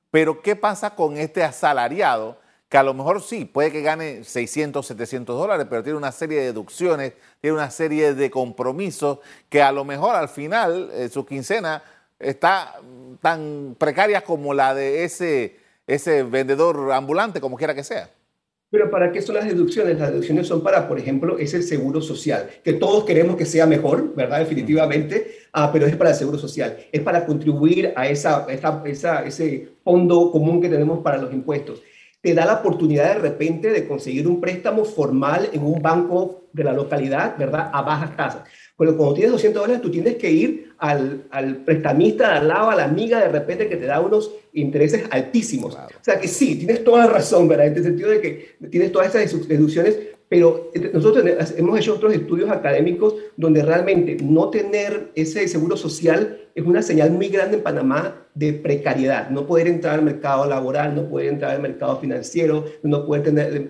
Pero 0.10 0.42
¿qué 0.42 0.56
pasa 0.56 0.96
con 0.96 1.18
este 1.18 1.44
asalariado? 1.44 2.38
Que 2.74 2.80
a 2.80 2.82
lo 2.82 2.96
mejor 2.96 3.22
sí, 3.22 3.46
puede 3.46 3.72
que 3.72 3.84
gane 3.84 4.24
600, 4.24 4.84
700 4.84 5.38
dólares, 5.38 5.68
pero 5.70 5.84
tiene 5.84 5.96
una 5.96 6.12
serie 6.12 6.40
de 6.40 6.46
deducciones, 6.46 7.14
tiene 7.40 7.56
una 7.56 7.70
serie 7.70 8.16
de 8.16 8.32
compromisos 8.32 9.20
que 9.48 9.62
a 9.62 9.72
lo 9.72 9.86
mejor 9.86 10.16
al 10.16 10.28
final 10.28 10.90
eh, 10.92 11.08
su 11.08 11.24
quincena 11.24 11.84
está 12.18 12.82
tan 13.22 13.76
precaria 13.78 14.22
como 14.22 14.56
la 14.56 14.74
de 14.74 15.04
ese, 15.04 15.56
ese 15.86 16.24
vendedor 16.24 16.92
ambulante, 16.92 17.40
como 17.40 17.58
quiera 17.58 17.76
que 17.76 17.84
sea. 17.84 18.10
Pero 18.72 18.90
¿para 18.90 19.12
qué 19.12 19.22
son 19.22 19.36
las 19.36 19.46
deducciones? 19.46 20.00
Las 20.00 20.10
deducciones 20.10 20.48
son 20.48 20.64
para, 20.64 20.88
por 20.88 20.98
ejemplo, 20.98 21.38
ese 21.38 21.62
seguro 21.62 22.02
social, 22.02 22.50
que 22.64 22.74
todos 22.74 23.06
queremos 23.06 23.36
que 23.36 23.46
sea 23.46 23.68
mejor, 23.68 24.16
¿verdad? 24.16 24.40
Definitivamente, 24.40 25.42
ah, 25.52 25.70
pero 25.72 25.86
es 25.86 25.96
para 25.96 26.10
el 26.10 26.16
seguro 26.16 26.40
social, 26.40 26.76
es 26.92 27.02
para 27.02 27.24
contribuir 27.28 27.94
a 27.96 28.08
esa, 28.08 28.48
esa, 28.50 29.24
ese 29.24 29.76
fondo 29.84 30.32
común 30.32 30.60
que 30.60 30.70
tenemos 30.70 31.04
para 31.04 31.20
los 31.20 31.32
impuestos 31.32 31.84
te 32.24 32.34
da 32.34 32.46
la 32.46 32.54
oportunidad 32.54 33.16
de 33.16 33.20
repente 33.20 33.70
de 33.70 33.86
conseguir 33.86 34.30
un 34.30 34.40
préstamo 34.40 34.86
formal 34.86 35.50
en 35.52 35.62
un 35.62 35.82
banco 35.82 36.46
de 36.54 36.64
la 36.64 36.72
localidad, 36.72 37.38
¿verdad? 37.38 37.70
A 37.74 37.82
bajas 37.82 38.16
tasas. 38.16 38.44
Pero 38.78 38.96
cuando 38.96 39.16
tienes 39.16 39.34
200 39.34 39.62
dólares, 39.62 39.82
tú 39.82 39.92
tienes 39.92 40.16
que 40.16 40.32
ir 40.32 40.74
al, 40.78 41.26
al 41.32 41.58
prestamista 41.58 42.30
de 42.30 42.38
al 42.38 42.48
lado, 42.48 42.70
a 42.70 42.76
la 42.78 42.86
amiga 42.86 43.20
de 43.20 43.28
repente 43.28 43.68
que 43.68 43.76
te 43.76 43.88
da 43.88 44.00
unos 44.00 44.32
intereses 44.54 45.04
altísimos. 45.12 45.76
O 45.76 46.04
sea 46.04 46.18
que 46.18 46.30
sí, 46.30 46.56
tienes 46.56 46.86
toda 46.86 47.08
la 47.08 47.12
razón, 47.12 47.50
¿verdad? 47.50 47.68
En 47.68 47.76
el 47.76 47.84
sentido 47.84 48.10
de 48.10 48.22
que 48.22 48.56
tienes 48.70 48.94
todas 48.94 49.14
esas 49.14 49.46
deducciones 49.46 49.98
pero 50.34 50.72
nosotros 50.92 51.24
hemos 51.58 51.78
hecho 51.78 51.94
otros 51.94 52.12
estudios 52.12 52.50
académicos 52.50 53.14
donde 53.38 53.62
realmente 53.62 54.18
no 54.20 54.50
tener 54.50 55.12
ese 55.14 55.48
seguro 55.48 55.78
social 55.78 56.50
es 56.56 56.66
una 56.66 56.82
señal 56.82 57.12
muy 57.12 57.28
grande 57.28 57.58
en 57.58 57.62
Panamá 57.62 58.26
de 58.34 58.54
precariedad, 58.54 59.30
no 59.30 59.46
poder 59.46 59.68
entrar 59.68 59.94
al 59.94 60.02
mercado 60.02 60.48
laboral, 60.48 60.96
no 60.96 61.08
poder 61.08 61.28
entrar 61.28 61.52
al 61.52 61.62
mercado 61.62 62.00
financiero, 62.00 62.66
no 62.82 63.06
poder 63.06 63.22
tener, 63.22 63.70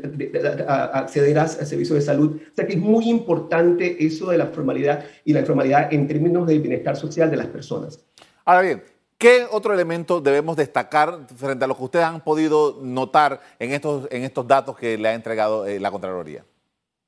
acceder 0.94 1.38
a, 1.38 1.50
servicios 1.50 2.00
de 2.00 2.02
salud. 2.02 2.38
O 2.38 2.56
sea 2.56 2.66
que 2.66 2.76
es 2.76 2.80
muy 2.80 3.10
importante 3.10 3.98
eso 4.00 4.32
de 4.32 4.38
la 4.38 4.46
formalidad 4.46 5.04
y 5.26 5.34
la 5.34 5.42
informalidad 5.42 5.94
en 5.94 6.08
términos 6.08 6.48
del 6.48 6.62
bienestar 6.62 6.96
social 6.96 7.30
de 7.30 7.36
las 7.36 7.48
personas. 7.48 8.00
Ahora 8.46 8.62
bien, 8.62 8.84
¿Qué 9.18 9.48
otro 9.50 9.74
elemento 9.74 10.20
debemos 10.20 10.58
destacar 10.58 11.28
frente 11.38 11.64
a 11.64 11.68
lo 11.70 11.78
que 11.78 11.84
ustedes 11.84 12.04
han 12.04 12.20
podido 12.20 12.80
notar 12.82 13.40
en 13.58 13.72
estos, 13.72 14.06
en 14.12 14.24
estos 14.24 14.46
datos 14.46 14.76
que 14.76 14.98
le 14.98 15.08
ha 15.08 15.14
entregado 15.14 15.66
eh, 15.66 15.80
la 15.80 15.92
Contraloría? 15.92 16.44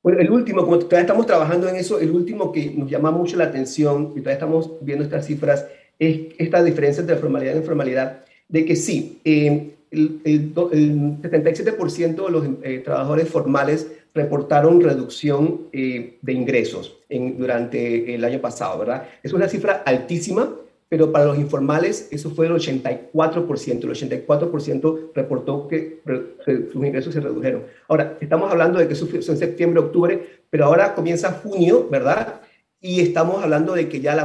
Bueno, 0.06 0.20
el 0.20 0.30
último, 0.30 0.64
como 0.64 0.78
todavía 0.78 1.00
estamos 1.00 1.26
trabajando 1.26 1.68
en 1.68 1.78
eso, 1.78 2.00
el 2.00 2.12
último 2.12 2.52
que 2.52 2.70
nos 2.70 2.88
llama 2.88 3.10
mucho 3.10 3.38
la 3.38 3.46
atención, 3.46 4.12
y 4.12 4.20
todavía 4.20 4.34
estamos 4.34 4.74
viendo 4.82 5.04
estas 5.04 5.26
cifras, 5.26 5.66
es 5.98 6.28
esta 6.38 6.64
diferencia 6.64 7.02
entre 7.02 7.16
formalidad 7.16 7.56
e 7.56 7.58
informalidad, 7.58 8.24
de 8.48 8.66
que 8.66 8.76
sí, 8.76 9.20
eh, 9.26 9.74
el, 9.90 10.54
77% 10.54 12.24
de 12.24 12.32
los 12.32 12.48
eh, 12.62 12.82
trabajadores 12.86 13.30
formales 13.30 13.88
reportaron 14.14 14.80
reducción 14.80 15.62
eh, 15.74 16.20
de 16.22 16.34
ingresos 16.34 17.00
en, 17.10 17.40
durante 17.40 18.14
el 18.14 18.24
año 18.26 18.40
pasado, 18.40 18.78
¿verdad? 18.78 19.08
Es 19.24 19.34
una 19.34 19.50
cifra 19.50 19.82
altísima, 19.88 20.54
pero 20.96 21.12
para 21.12 21.26
los 21.26 21.38
informales 21.38 22.08
eso 22.10 22.30
fue 22.30 22.46
el 22.46 22.54
84%. 22.54 23.84
El 23.84 24.26
84% 24.26 25.10
reportó 25.14 25.68
que 25.68 26.00
sus 26.46 26.76
ingresos 26.76 27.14
se 27.14 27.20
redujeron. 27.20 27.64
Ahora, 27.90 28.18
estamos 28.22 28.50
hablando 28.50 28.80
de 28.80 28.88
que 28.88 28.94
eso 28.94 29.06
fue 29.06 29.20
en 29.20 29.38
septiembre, 29.38 29.82
octubre, 29.82 30.26
pero 30.50 30.64
ahora 30.64 30.96
comienza 30.96 31.34
junio, 31.34 31.90
¿verdad? 31.92 32.40
Y 32.86 33.02
estamos 33.02 33.42
hablando 33.42 33.74
de 33.74 33.90
que 33.90 34.00
ya 34.00 34.16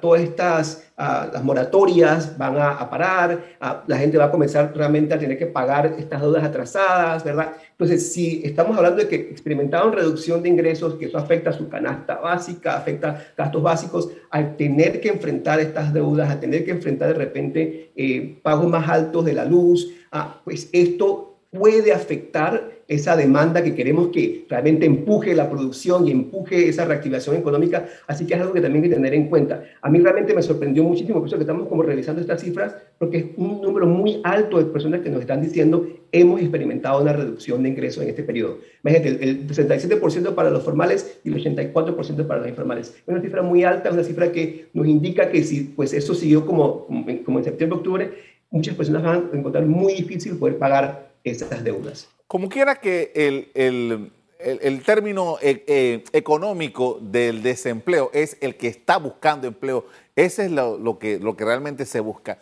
todas 0.00 0.22
estas 0.22 0.90
ah, 0.96 1.30
las 1.32 1.44
moratorias 1.44 2.36
van 2.36 2.58
a, 2.58 2.90
parar, 2.90 3.40
ah, 3.60 3.84
la 3.86 3.98
gente 3.98 4.18
va 4.18 4.24
a 4.24 4.30
comenzar 4.32 4.72
realmente 4.74 5.14
a 5.14 5.18
tener 5.18 5.38
que 5.38 5.46
pagar 5.46 5.94
estas 5.96 6.20
deudas 6.20 6.42
atrasadas, 6.42 7.22
¿verdad? 7.22 7.52
Entonces, 7.70 8.12
si 8.12 8.42
estamos 8.44 8.76
hablando 8.76 9.00
de 9.00 9.06
que 9.06 9.14
experimentaron 9.14 9.92
reducción 9.92 10.42
de 10.42 10.48
ingresos, 10.48 10.94
que 10.94 11.04
eso 11.04 11.18
afecta 11.18 11.50
a 11.50 11.52
su 11.52 11.68
canasta 11.68 12.16
básica, 12.16 12.76
afecta 12.76 13.28
gastos 13.36 13.62
básicos, 13.62 14.08
al 14.30 14.56
tener 14.56 15.00
que 15.00 15.10
enfrentar 15.10 15.60
estas 15.60 15.94
deudas, 15.94 16.32
a 16.32 16.40
tener 16.40 16.64
que 16.64 16.72
enfrentar 16.72 17.08
de 17.08 17.14
repente 17.14 17.92
eh, 17.94 18.40
pagos 18.42 18.66
más 18.66 18.88
altos 18.88 19.24
de 19.24 19.34
la 19.34 19.44
luz, 19.44 19.88
ah, 20.10 20.40
pues 20.44 20.68
esto 20.72 21.29
puede 21.50 21.92
afectar 21.92 22.70
esa 22.86 23.16
demanda 23.16 23.62
que 23.62 23.74
queremos 23.74 24.08
que 24.08 24.46
realmente 24.48 24.84
empuje 24.84 25.34
la 25.34 25.48
producción 25.48 26.08
y 26.08 26.10
empuje 26.10 26.68
esa 26.68 26.84
reactivación 26.84 27.36
económica. 27.36 27.86
Así 28.08 28.26
que 28.26 28.34
es 28.34 28.40
algo 28.40 28.52
que 28.52 28.60
también 28.60 28.82
hay 28.82 28.90
que 28.90 28.96
tener 28.96 29.14
en 29.14 29.28
cuenta. 29.28 29.62
A 29.80 29.88
mí 29.88 30.00
realmente 30.00 30.34
me 30.34 30.42
sorprendió 30.42 30.82
muchísimo, 30.82 31.18
por 31.18 31.28
eso 31.28 31.36
que 31.36 31.44
estamos 31.44 31.68
como 31.68 31.84
revisando 31.84 32.20
estas 32.20 32.40
cifras, 32.40 32.74
porque 32.98 33.16
es 33.18 33.24
un 33.36 33.60
número 33.62 33.86
muy 33.86 34.20
alto 34.24 34.58
de 34.58 34.64
personas 34.64 35.00
que 35.02 35.10
nos 35.10 35.20
están 35.20 35.40
diciendo 35.40 35.86
hemos 36.12 36.40
experimentado 36.40 37.00
una 37.00 37.12
reducción 37.12 37.62
de 37.62 37.68
ingresos 37.68 38.02
en 38.02 38.10
este 38.10 38.24
periodo. 38.24 38.58
Imagínate, 38.82 39.22
el 39.22 39.46
67% 39.46 40.34
para 40.34 40.50
los 40.50 40.64
formales 40.64 41.20
y 41.22 41.28
el 41.28 41.36
84% 41.36 42.26
para 42.26 42.40
los 42.40 42.48
informales. 42.48 42.88
Es 42.88 43.02
una 43.06 43.20
cifra 43.20 43.42
muy 43.42 43.62
alta, 43.62 43.88
es 43.88 43.94
una 43.94 44.04
cifra 44.04 44.32
que 44.32 44.66
nos 44.72 44.88
indica 44.88 45.30
que 45.30 45.44
si 45.44 45.60
pues 45.60 45.92
eso 45.92 46.14
siguió 46.14 46.44
como, 46.44 46.86
como 47.24 47.38
en 47.38 47.44
septiembre-octubre, 47.44 48.10
muchas 48.50 48.74
personas 48.74 49.04
van 49.04 49.30
a 49.32 49.36
encontrar 49.36 49.64
muy 49.66 49.94
difícil 49.94 50.36
poder 50.36 50.58
pagar 50.58 51.09
esas 51.24 51.62
deudas. 51.62 52.08
Como 52.26 52.48
quiera 52.48 52.76
que 52.76 53.10
el, 53.14 54.82
término 54.84 55.36
eh, 55.42 55.64
eh, 55.66 56.04
económico 56.12 56.98
del 57.00 57.42
desempleo 57.42 58.10
es 58.12 58.36
el 58.40 58.56
que 58.56 58.68
está 58.68 58.98
buscando 58.98 59.48
empleo, 59.48 59.86
ese 60.14 60.44
es 60.44 60.50
lo, 60.52 60.98
que, 60.98 61.18
lo 61.18 61.36
que 61.36 61.44
realmente 61.44 61.84
se 61.86 62.00
busca. 62.00 62.38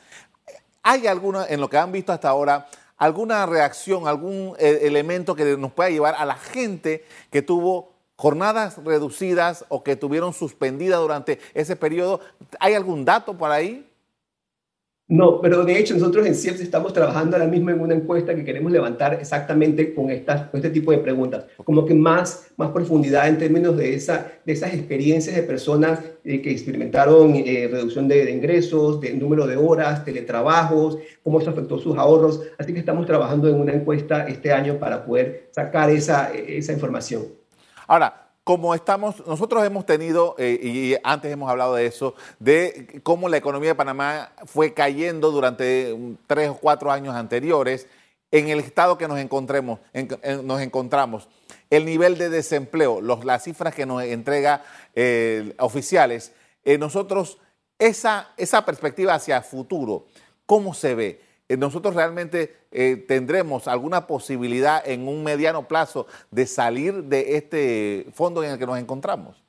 ¿Hay 0.82 1.06
alguna, 1.06 1.46
en 1.48 1.60
lo 1.60 1.70
que 1.70 1.78
han 1.78 1.90
visto 1.90 2.12
hasta 2.12 2.28
ahora, 2.28 2.68
alguna 2.98 3.46
reacción, 3.46 4.06
algún 4.06 4.54
eh, 4.58 4.80
elemento 4.82 5.34
que 5.34 5.56
nos 5.56 5.72
pueda 5.72 5.90
llevar 5.90 6.14
a 6.16 6.26
la 6.26 6.36
gente 6.36 7.04
que 7.30 7.40
tuvo 7.40 7.92
jornadas 8.16 8.76
reducidas 8.84 9.64
o 9.68 9.82
que 9.82 9.96
tuvieron 9.96 10.34
suspendida 10.34 10.98
durante 10.98 11.38
ese 11.54 11.76
periodo? 11.76 12.20
¿Hay 12.60 12.74
algún 12.74 13.04
dato 13.04 13.38
por 13.38 13.50
ahí? 13.50 13.87
No, 15.10 15.40
pero 15.40 15.64
de 15.64 15.78
hecho 15.78 15.94
nosotros 15.94 16.26
en 16.26 16.34
CIEPS 16.34 16.60
estamos 16.60 16.92
trabajando 16.92 17.34
ahora 17.34 17.48
mismo 17.48 17.70
en 17.70 17.80
una 17.80 17.94
encuesta 17.94 18.34
que 18.34 18.44
queremos 18.44 18.70
levantar 18.70 19.14
exactamente 19.14 19.94
con, 19.94 20.10
estas, 20.10 20.52
este 20.52 20.68
tipo 20.68 20.92
de 20.92 20.98
preguntas, 20.98 21.46
como 21.64 21.86
que 21.86 21.94
más, 21.94 22.48
más 22.58 22.72
profundidad 22.72 23.26
en 23.26 23.38
términos 23.38 23.74
de, 23.78 23.94
esa, 23.94 24.30
de 24.44 24.52
esas 24.52 24.74
experiencias 24.74 25.34
de 25.34 25.42
personas 25.44 26.00
eh, 26.24 26.42
que 26.42 26.50
experimentaron 26.50 27.34
eh, 27.36 27.70
reducción 27.72 28.06
de, 28.06 28.30
ingresos, 28.30 29.00
de 29.00 29.14
número 29.14 29.46
de 29.46 29.56
horas, 29.56 30.04
teletrabajos, 30.04 30.98
cómo 31.22 31.40
eso 31.40 31.48
afectó 31.48 31.78
sus 31.78 31.96
ahorros. 31.96 32.42
Así 32.58 32.74
que 32.74 32.80
estamos 32.80 33.06
trabajando 33.06 33.48
en 33.48 33.58
una 33.58 33.72
encuesta 33.72 34.28
este 34.28 34.52
año 34.52 34.78
para 34.78 35.06
poder 35.06 35.48
sacar 35.52 35.88
esa, 35.88 36.30
esa 36.34 36.74
información. 36.74 37.28
Ahora, 37.86 38.27
como 38.48 38.74
estamos, 38.74 39.26
nosotros 39.26 39.62
hemos 39.62 39.84
tenido, 39.84 40.34
eh, 40.38 40.58
y 40.62 40.96
antes 41.04 41.30
hemos 41.30 41.50
hablado 41.50 41.74
de 41.74 41.84
eso, 41.84 42.14
de 42.38 42.98
cómo 43.02 43.28
la 43.28 43.36
economía 43.36 43.68
de 43.68 43.74
Panamá 43.74 44.32
fue 44.46 44.72
cayendo 44.72 45.30
durante 45.30 45.94
tres 46.26 46.48
o 46.48 46.54
cuatro 46.54 46.90
años 46.90 47.14
anteriores 47.14 47.88
en 48.30 48.48
el 48.48 48.60
estado 48.60 48.96
que 48.96 49.06
nos, 49.06 49.18
encontremos, 49.18 49.80
nos 50.44 50.62
encontramos. 50.62 51.28
El 51.68 51.84
nivel 51.84 52.16
de 52.16 52.30
desempleo, 52.30 53.02
las 53.02 53.44
cifras 53.44 53.74
que 53.74 53.84
nos 53.84 54.02
entrega 54.02 54.64
eh, 54.94 55.52
oficiales, 55.58 56.32
eh, 56.64 56.78
nosotros, 56.78 57.36
esa, 57.78 58.30
esa 58.38 58.64
perspectiva 58.64 59.12
hacia 59.12 59.36
el 59.36 59.44
futuro, 59.44 60.06
¿cómo 60.46 60.72
se 60.72 60.94
ve? 60.94 61.20
Eh, 61.48 61.56
nosotros 61.56 61.94
realmente 61.94 62.52
eh, 62.70 62.96
tendremos 62.96 63.68
alguna 63.68 64.06
posibilidad 64.06 64.86
en 64.86 65.08
un 65.08 65.24
mediano 65.24 65.66
plazo 65.66 66.06
de 66.30 66.46
salir 66.46 67.04
de 67.04 67.36
este 67.36 68.06
fondo 68.12 68.44
en 68.44 68.50
el 68.50 68.58
que 68.58 68.66
nos 68.66 68.78
encontramos. 68.78 69.42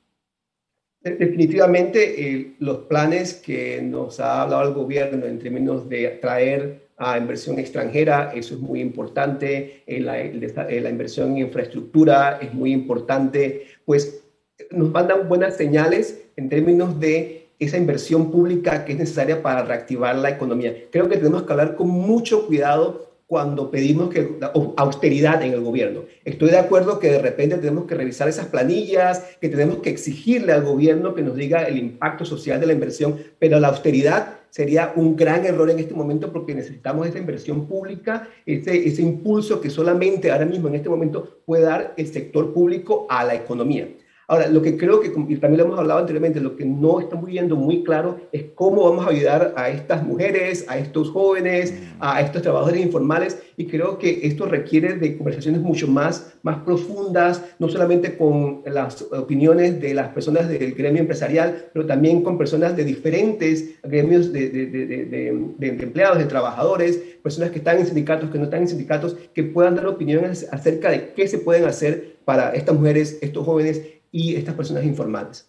Definitivamente, 1.02 2.28
eh, 2.28 2.54
los 2.58 2.78
planes 2.78 3.34
que 3.34 3.80
nos 3.82 4.18
ha 4.20 4.42
hablado 4.42 4.68
el 4.68 4.74
gobierno 4.74 5.26
en 5.26 5.38
términos 5.38 5.88
de 5.88 6.06
atraer 6.06 6.88
a 6.96 7.16
inversión 7.16 7.58
extranjera, 7.58 8.32
eso 8.34 8.54
es 8.54 8.60
muy 8.60 8.80
importante, 8.80 9.82
la, 9.86 10.22
la 10.22 10.90
inversión 10.90 11.30
en 11.30 11.46
infraestructura 11.46 12.38
es 12.42 12.52
muy 12.52 12.72
importante, 12.72 13.64
pues 13.86 14.22
nos 14.70 14.90
mandan 14.90 15.26
buenas 15.26 15.56
señales 15.56 16.22
en 16.36 16.50
términos 16.50 17.00
de 17.00 17.39
esa 17.60 17.76
inversión 17.76 18.30
pública 18.30 18.84
que 18.84 18.92
es 18.92 18.98
necesaria 18.98 19.42
para 19.42 19.62
reactivar 19.62 20.16
la 20.16 20.30
economía. 20.30 20.74
Creo 20.90 21.08
que 21.08 21.18
tenemos 21.18 21.44
que 21.44 21.52
hablar 21.52 21.76
con 21.76 21.88
mucho 21.88 22.46
cuidado 22.46 23.10
cuando 23.26 23.70
pedimos 23.70 24.10
que, 24.10 24.28
austeridad 24.76 25.40
en 25.44 25.52
el 25.52 25.60
gobierno. 25.60 26.00
Estoy 26.24 26.50
de 26.50 26.58
acuerdo 26.58 26.98
que 26.98 27.12
de 27.12 27.20
repente 27.20 27.58
tenemos 27.58 27.84
que 27.84 27.94
revisar 27.94 28.28
esas 28.28 28.46
planillas, 28.46 29.22
que 29.40 29.48
tenemos 29.48 29.78
que 29.78 29.90
exigirle 29.90 30.52
al 30.52 30.64
gobierno 30.64 31.14
que 31.14 31.22
nos 31.22 31.36
diga 31.36 31.62
el 31.62 31.78
impacto 31.78 32.24
social 32.24 32.58
de 32.58 32.66
la 32.66 32.72
inversión, 32.72 33.18
pero 33.38 33.60
la 33.60 33.68
austeridad 33.68 34.40
sería 34.50 34.92
un 34.96 35.14
gran 35.14 35.44
error 35.44 35.70
en 35.70 35.78
este 35.78 35.94
momento 35.94 36.32
porque 36.32 36.56
necesitamos 36.56 37.06
esa 37.06 37.18
inversión 37.18 37.68
pública, 37.68 38.28
ese, 38.46 38.88
ese 38.88 39.02
impulso 39.02 39.60
que 39.60 39.70
solamente 39.70 40.32
ahora 40.32 40.46
mismo 40.46 40.66
en 40.66 40.74
este 40.74 40.88
momento 40.88 41.42
puede 41.46 41.62
dar 41.62 41.94
el 41.96 42.08
sector 42.08 42.52
público 42.52 43.06
a 43.08 43.22
la 43.22 43.36
economía. 43.36 43.86
Ahora, 44.30 44.46
lo 44.46 44.62
que 44.62 44.76
creo 44.76 45.00
que, 45.00 45.08
y 45.08 45.36
también 45.38 45.58
lo 45.58 45.64
hemos 45.64 45.78
hablado 45.80 45.98
anteriormente, 45.98 46.40
lo 46.40 46.54
que 46.54 46.64
no 46.64 47.00
estamos 47.00 47.26
viendo 47.26 47.56
muy 47.56 47.82
claro 47.82 48.20
es 48.30 48.44
cómo 48.54 48.88
vamos 48.88 49.04
a 49.04 49.10
ayudar 49.10 49.54
a 49.56 49.70
estas 49.70 50.04
mujeres, 50.04 50.64
a 50.68 50.78
estos 50.78 51.10
jóvenes, 51.10 51.74
a 51.98 52.20
estos 52.20 52.40
trabajadores 52.40 52.80
informales, 52.80 53.42
y 53.56 53.66
creo 53.66 53.98
que 53.98 54.20
esto 54.22 54.46
requiere 54.46 54.94
de 54.94 55.16
conversaciones 55.16 55.60
mucho 55.60 55.88
más, 55.88 56.32
más 56.44 56.58
profundas, 56.58 57.42
no 57.58 57.68
solamente 57.68 58.16
con 58.16 58.62
las 58.66 59.02
opiniones 59.10 59.80
de 59.80 59.94
las 59.94 60.10
personas 60.10 60.48
del 60.48 60.74
gremio 60.74 61.00
empresarial, 61.00 61.64
pero 61.72 61.86
también 61.86 62.22
con 62.22 62.38
personas 62.38 62.76
de 62.76 62.84
diferentes 62.84 63.80
gremios 63.82 64.32
de, 64.32 64.48
de, 64.48 64.66
de, 64.66 65.44
de 65.58 65.82
empleados, 65.82 66.18
de 66.18 66.26
trabajadores, 66.26 66.98
personas 67.20 67.50
que 67.50 67.58
están 67.58 67.78
en 67.78 67.86
sindicatos, 67.86 68.30
que 68.30 68.38
no 68.38 68.44
están 68.44 68.60
en 68.60 68.68
sindicatos, 68.68 69.16
que 69.34 69.42
puedan 69.42 69.74
dar 69.74 69.88
opiniones 69.88 70.46
acerca 70.52 70.88
de 70.88 71.14
qué 71.14 71.26
se 71.26 71.38
pueden 71.38 71.64
hacer 71.64 72.20
para 72.24 72.52
estas 72.52 72.76
mujeres, 72.76 73.18
estos 73.22 73.44
jóvenes 73.44 73.82
y 74.12 74.36
estas 74.36 74.54
personas 74.54 74.84
informales. 74.84 75.46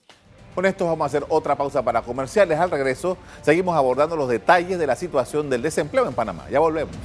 Con 0.54 0.66
esto 0.66 0.86
vamos 0.86 1.06
a 1.06 1.08
hacer 1.08 1.26
otra 1.30 1.56
pausa 1.56 1.82
para 1.82 2.02
comerciales. 2.02 2.60
Al 2.60 2.70
regreso 2.70 3.18
seguimos 3.42 3.76
abordando 3.76 4.16
los 4.16 4.28
detalles 4.28 4.78
de 4.78 4.86
la 4.86 4.96
situación 4.96 5.50
del 5.50 5.62
desempleo 5.62 6.08
en 6.08 6.14
Panamá. 6.14 6.48
Ya 6.52 6.60
volvemos. 6.60 6.96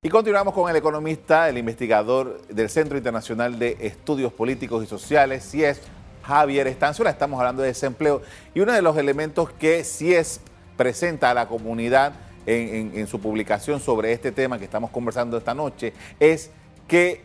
Y 0.00 0.10
continuamos 0.10 0.54
con 0.54 0.70
el 0.70 0.76
economista, 0.76 1.48
el 1.48 1.58
investigador 1.58 2.40
del 2.48 2.70
Centro 2.70 2.96
Internacional 2.96 3.58
de 3.58 3.76
Estudios 3.80 4.32
Políticos 4.32 4.84
y 4.84 4.86
Sociales, 4.86 5.50
CIES, 5.50 5.80
Javier 6.22 6.66
Estanzuela. 6.66 7.10
Estamos 7.10 7.38
hablando 7.40 7.62
de 7.62 7.68
desempleo 7.68 8.22
y 8.54 8.60
uno 8.60 8.72
de 8.72 8.80
los 8.80 8.96
elementos 8.96 9.50
que 9.50 9.84
CIES 9.84 10.40
presenta 10.76 11.30
a 11.30 11.34
la 11.34 11.48
comunidad 11.48 12.12
en, 12.48 13.06
su 13.06 13.20
publicación 13.20 13.78
sobre 13.78 14.12
este 14.12 14.32
tema 14.32 14.58
que 14.58 14.64
estamos 14.64 14.90
conversando 14.90 15.36
esta 15.36 15.54
noche, 15.54 15.92
es 16.18 16.50
que 16.86 17.22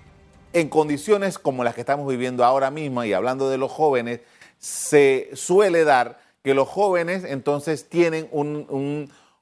en 0.52 0.68
condiciones 0.68 1.40
como 1.40 1.64
las 1.64 1.74
que 1.76 1.82
estamos 1.82 2.08
viviendo 2.08 2.44
ahora 2.44 2.70
mismo 2.70 3.04
y 3.04 3.14
hablando 3.14 3.50
de 3.50 3.58
los 3.58 3.72
jóvenes, 3.72 4.20
se 4.60 5.30
suele 5.34 5.86
dar 5.86 6.20
que 6.44 6.54
los 6.54 6.68
jóvenes 6.68 7.24
entonces 7.24 7.88
tienen 7.88 8.28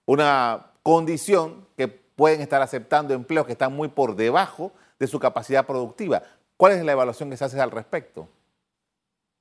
una 0.06 0.68
condición 0.84 1.66
que 1.76 1.88
pueden 1.88 2.42
estar 2.42 2.62
aceptando 2.62 3.16
empleos 3.16 3.48
que 3.48 3.54
están 3.54 3.74
muy 3.74 3.88
por 3.88 4.16
debajo 4.16 4.72
de 5.00 5.08
su 5.08 5.20
capacidad 5.20 5.66
productiva. 5.66 6.22
¿Cuál 6.58 6.74
es 6.74 6.86
la 6.86 6.92
evaluación 6.92 7.32
que 7.32 7.38
se 7.38 7.46
hace 7.46 7.60
al 7.60 7.72
respecto? 7.72 8.28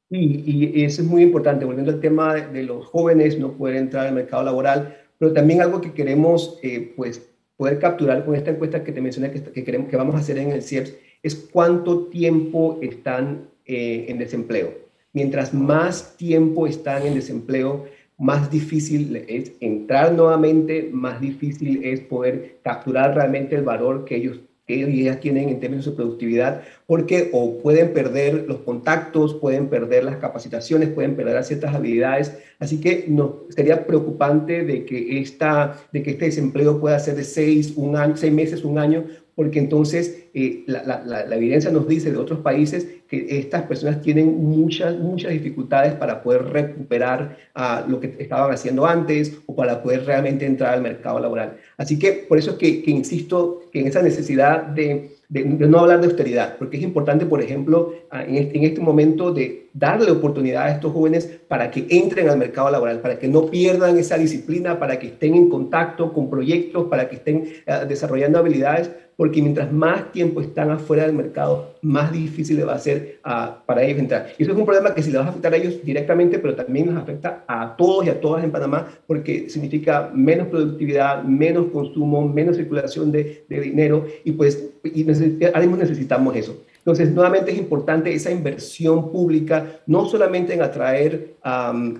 Sí, 0.09 0.43
y 0.45 0.85
eso 0.85 1.03
es 1.03 1.09
muy 1.09 1.23
importante. 1.23 1.67
Volviendo 1.67 1.93
al 1.93 2.01
tema 2.01 2.35
de 2.35 2.63
los 2.63 2.87
jóvenes 2.87 3.39
no 3.39 3.53
poder 3.53 3.77
entrar 3.77 4.07
al 4.07 4.15
mercado 4.15 4.43
laboral, 4.43 5.00
pero 5.21 5.35
también 5.35 5.61
algo 5.61 5.83
que 5.83 5.93
queremos 5.93 6.59
eh, 6.63 6.95
pues, 6.97 7.31
poder 7.59 7.79
capturar 7.79 8.25
con 8.25 8.35
esta 8.35 8.51
encuesta 8.51 8.83
que 8.83 8.91
te 8.91 9.03
mencioné 9.03 9.31
que, 9.31 9.63
queremos, 9.65 9.91
que 9.91 9.97
vamos 9.97 10.15
a 10.15 10.19
hacer 10.19 10.39
en 10.39 10.51
el 10.51 10.63
CIEPS 10.63 10.95
es 11.23 11.35
cuánto 11.35 12.07
tiempo 12.07 12.79
están 12.81 13.51
eh, 13.67 14.07
en 14.09 14.17
desempleo. 14.17 14.73
Mientras 15.13 15.53
más 15.53 16.17
tiempo 16.17 16.67
están 16.67 17.07
en 17.07 17.15
desempleo, 17.17 17.85
más 18.17 18.51
difícil 18.51 19.15
es 19.29 19.53
entrar 19.61 20.15
nuevamente, 20.15 20.89
más 20.91 21.21
difícil 21.21 21.85
es 21.85 22.01
poder 22.01 22.59
capturar 22.65 23.15
realmente 23.15 23.57
el 23.57 23.63
valor 23.63 24.07
que 24.07 24.17
ellos 24.17 24.41
que 24.71 25.01
ellas 25.03 25.21
tienen 25.21 25.49
en 25.49 25.61
términos 25.61 25.87
de 25.87 25.93
productividad, 25.93 26.63
porque 26.87 27.31
o 27.33 27.59
pueden 27.59 27.93
perder 27.93 28.45
los 28.47 28.59
contactos, 28.59 29.35
pueden 29.35 29.69
perder 29.69 30.05
las 30.05 30.17
capacitaciones, 30.17 30.91
pueden 30.91 31.17
perder 31.17 31.43
ciertas 31.45 31.75
habilidades. 31.75 32.37
Así 32.59 32.81
que 32.81 33.07
no, 33.09 33.41
sería 33.49 33.87
preocupante 33.87 34.65
de 34.65 34.85
que, 34.85 35.21
esta, 35.21 35.77
de 35.93 36.03
que 36.03 36.11
este 36.13 36.27
desempleo 36.27 36.81
pueda 36.81 36.99
ser 36.99 37.17
de 37.17 37.25
seis, 37.25 37.73
un 37.77 37.97
año, 37.97 38.17
seis 38.17 38.33
meses, 38.33 38.65
un 38.65 38.79
año, 38.79 39.05
porque 39.41 39.59
entonces 39.59 40.27
eh, 40.35 40.65
la, 40.67 41.25
evidencia 41.35 41.71
nos 41.71 41.89
dice 41.89 42.11
de 42.11 42.19
otros 42.19 42.41
países 42.41 42.87
que 43.09 43.39
estas 43.39 43.63
personas 43.63 44.03
tienen 44.03 44.37
muchas, 44.37 44.99
muchas 44.99 45.33
dificultades 45.33 45.95
para 45.95 46.23
poder 46.23 46.43
recuperar 46.43 47.39
uh, 47.57 47.91
lo 47.91 48.01
que 48.01 48.17
estaban 48.19 48.53
haciendo 48.53 48.85
antes 48.85 49.39
o 49.47 49.57
para 49.57 49.83
poder 49.83 50.05
realmente 50.05 50.45
entrar 50.45 50.75
al 50.75 50.83
mercado 50.83 51.21
laboral. 51.21 51.57
Así 51.79 51.99
que 51.99 52.13
por 52.29 52.37
eso 52.37 52.51
es 52.51 52.57
que, 52.59 52.83
insisto 52.91 53.63
en 53.73 53.87
esa 53.87 54.03
necesidad 54.03 54.65
de 54.65 55.09
no 55.31 55.79
hablar 55.79 56.01
de 56.01 56.09
austeridad, 56.09 56.57
porque 56.59 56.77
es 56.77 56.83
importante, 56.83 57.25
por 57.25 57.41
ejemplo, 57.41 57.95
en 58.13 58.35
este, 58.35 58.59
en 58.59 58.65
este, 58.65 58.81
momento 58.83 59.33
de 59.33 59.70
darle 59.73 60.11
oportunidad 60.11 60.65
a 60.65 60.71
estos 60.73 60.93
jóvenes 60.93 61.41
para 61.49 61.71
que 61.71 61.87
entren 61.91 62.29
al 62.29 62.39
mercado 62.39 62.71
laboral, 62.71 63.01
para 63.01 63.19
que 63.19 63.29
no 63.29 63.47
pierdan 63.47 63.99
esa 63.99 64.19
disciplina, 64.19 64.79
para 64.79 64.99
que 64.99 65.09
estén 65.09 65.35
en 65.35 65.49
contacto 65.49 66.13
con 66.13 66.29
proyectos, 66.29 66.87
para 66.87 67.09
que 67.09 67.17
estén 67.17 67.45
uh, 67.67 67.87
desarrollando 67.87 68.39
habilidades, 68.39 68.91
porque 69.17 69.43
mientras 69.43 69.71
más 69.71 70.13
tiempo 70.13 70.41
están 70.41 70.71
afuera 70.71 71.05
del 71.05 71.13
mercado, 71.13 71.75
más 71.83 72.11
difícil 72.11 72.67
va 72.67 72.75
a 72.75 72.79
ser 72.79 73.19
uh, 73.25 73.65
para 73.67 73.83
ellos 73.83 73.99
entrar. 73.99 74.29
Y 74.39 74.43
eso 74.43 74.53
es 74.53 74.59
un 74.59 74.65
problema 74.65 74.95
que 74.95 75.03
sí 75.03 75.11
les 75.11 75.21
va 75.21 75.27
a 75.27 75.29
afectar 75.29 75.53
a 75.53 75.57
ellos 75.57 75.85
directamente, 75.85 76.39
pero 76.39 76.55
también 76.55 76.87
nos 76.87 77.03
afecta 77.03 77.45
a 77.47 77.77
todos 77.77 78.07
y 78.07 78.09
a 78.09 78.21
todas 78.21 78.43
en 78.43 78.51
Panamá, 78.51 78.89
porque 79.07 79.51
significa 79.51 80.11
menos 80.15 80.49
productividad, 80.49 81.23
menos 81.23 81.67
consumo, 81.67 82.27
menos 82.27 82.57
circulación 82.57 83.13
de, 83.13 83.45
de 83.49 83.61
dinero, 83.61 84.07
y 84.25 84.33
pues 84.33 84.71
y 84.83 85.05
mismo 85.05 85.77
necesitamos 85.77 86.35
eso. 86.35 86.57
Entonces, 86.81 87.11
nuevamente 87.13 87.53
es 87.53 87.59
importante 87.59 88.13
esa 88.13 88.31
inversión 88.31 89.13
pública, 89.13 89.81
no 89.87 90.07
solamente 90.07 90.55
en 90.55 90.63
atraer, 90.63 91.37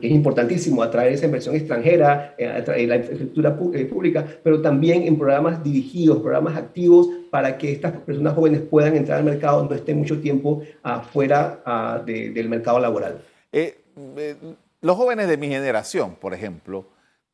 es 0.01 0.11
importantísimo 0.11 0.83
atraer 0.83 1.13
esa 1.13 1.27
inversión 1.27 1.55
extranjera, 1.55 2.35
eh, 2.39 2.87
la 2.87 2.97
infraestructura 2.97 3.59
eh, 3.75 3.85
pública, 3.85 4.27
pero 4.43 4.63
también 4.63 5.03
en 5.03 5.19
programas 5.19 5.63
dirigidos, 5.63 6.23
programas 6.23 6.57
activos 6.57 7.09
para 7.31 7.59
que 7.59 7.73
estas 7.73 7.93
personas 7.93 8.35
jóvenes 8.35 8.63
puedan 8.63 8.97
entrar 8.97 9.19
al 9.19 9.25
mercado, 9.25 9.67
no 9.69 9.75
estén 9.75 9.99
mucho 9.99 10.19
tiempo 10.19 10.63
afuera 10.83 11.61
ah, 11.67 12.03
del 12.05 12.49
mercado 12.49 12.81
laboral. 12.81 13.21
Eh, 13.53 13.77
los 14.81 14.97
jóvenes 14.97 15.29
de 15.29 15.37
mi 15.37 15.49
generación, 15.49 16.17
por 16.19 16.33
ejemplo, 16.33 16.87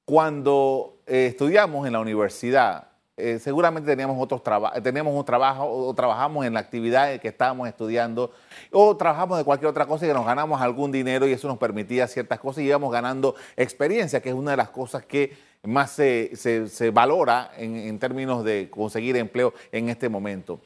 cuando 0.05 0.97
estudiamos 1.07 1.87
en 1.87 1.93
la 1.93 2.01
universidad, 2.01 2.89
eh, 3.19 3.39
seguramente 3.39 3.89
teníamos, 3.89 4.17
otros 4.21 4.43
teníamos 4.83 5.15
un 5.15 5.25
trabajo 5.25 5.65
o 5.67 5.95
trabajamos 5.95 6.45
en 6.45 6.53
la 6.53 6.61
actividad 6.61 7.19
que 7.19 7.29
estábamos 7.29 7.67
estudiando 7.67 8.31
o 8.71 8.95
trabajamos 8.95 9.39
de 9.39 9.45
cualquier 9.45 9.71
otra 9.71 9.87
cosa 9.87 10.07
y 10.07 10.13
nos 10.13 10.27
ganamos 10.27 10.61
algún 10.61 10.93
dinero 10.93 11.27
y 11.27 11.33
eso 11.33 11.49
nos 11.49 11.57
permitía 11.57 12.07
ciertas 12.09 12.39
cosas 12.39 12.63
y 12.63 12.67
íbamos 12.67 12.93
ganando 12.93 13.35
experiencia, 13.57 14.21
que 14.21 14.29
es 14.29 14.35
una 14.35 14.51
de 14.51 14.59
las 14.59 14.69
cosas 14.69 15.07
que 15.07 15.35
más 15.67 15.93
se, 15.93 16.91
valora 16.93 17.53
en 17.57 17.99
términos 17.99 18.45
de 18.45 18.69
conseguir 18.71 19.17
empleo 19.17 19.55
en 19.73 19.89
este 19.89 20.09
momento. 20.09 20.61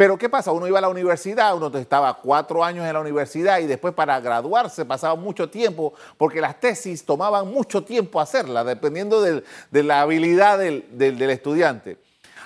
Pero 0.00 0.16
¿qué 0.16 0.30
pasa? 0.30 0.50
Uno 0.50 0.66
iba 0.66 0.78
a 0.78 0.80
la 0.80 0.88
universidad, 0.88 1.54
uno 1.54 1.70
estaba 1.76 2.14
cuatro 2.22 2.64
años 2.64 2.86
en 2.86 2.94
la 2.94 3.00
universidad 3.00 3.58
y 3.58 3.66
después 3.66 3.92
para 3.92 4.18
graduarse 4.18 4.86
pasaba 4.86 5.14
mucho 5.14 5.50
tiempo 5.50 5.92
porque 6.16 6.40
las 6.40 6.58
tesis 6.58 7.04
tomaban 7.04 7.46
mucho 7.46 7.84
tiempo 7.84 8.18
hacerlas, 8.18 8.64
dependiendo 8.64 9.20
de 9.20 9.82
la 9.82 10.00
habilidad 10.00 10.58
del, 10.58 11.20
estudiante. 11.30 11.98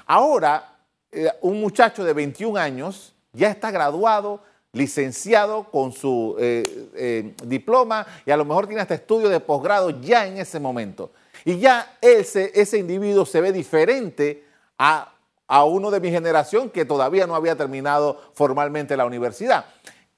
Ahora, 0.04 0.78
eh, 1.12 1.30
un 1.42 1.60
muchacho 1.60 2.02
de 2.02 2.12
21 2.12 2.58
años 2.58 3.14
ya 3.32 3.50
está 3.50 3.70
graduado, 3.70 4.40
licenciado 4.72 5.62
con 5.70 5.92
su 5.92 6.34
eh, 6.40 6.64
eh, 6.96 7.34
diploma 7.44 8.04
y 8.26 8.32
a 8.32 8.36
lo 8.36 8.44
mejor 8.44 8.66
tiene 8.66 8.82
hasta 8.82 8.94
estudio 8.94 9.28
de 9.28 9.38
posgrado 9.38 9.90
ya 10.00 10.26
en 10.26 10.38
ese 10.38 10.58
momento. 10.58 11.12
Y 11.44 11.58
ya 11.58 11.98
ese, 12.00 12.52
ese 12.54 12.78
individuo 12.78 13.26
se 13.26 13.40
ve 13.40 13.52
diferente 13.52 14.44
a 14.78 15.14
a 15.46 15.64
uno 15.64 15.90
de 15.90 16.00
mi 16.00 16.10
generación 16.10 16.70
que 16.70 16.84
todavía 16.84 17.26
no 17.26 17.34
había 17.34 17.56
terminado 17.56 18.20
formalmente 18.32 18.96
la 18.96 19.06
universidad. 19.06 19.66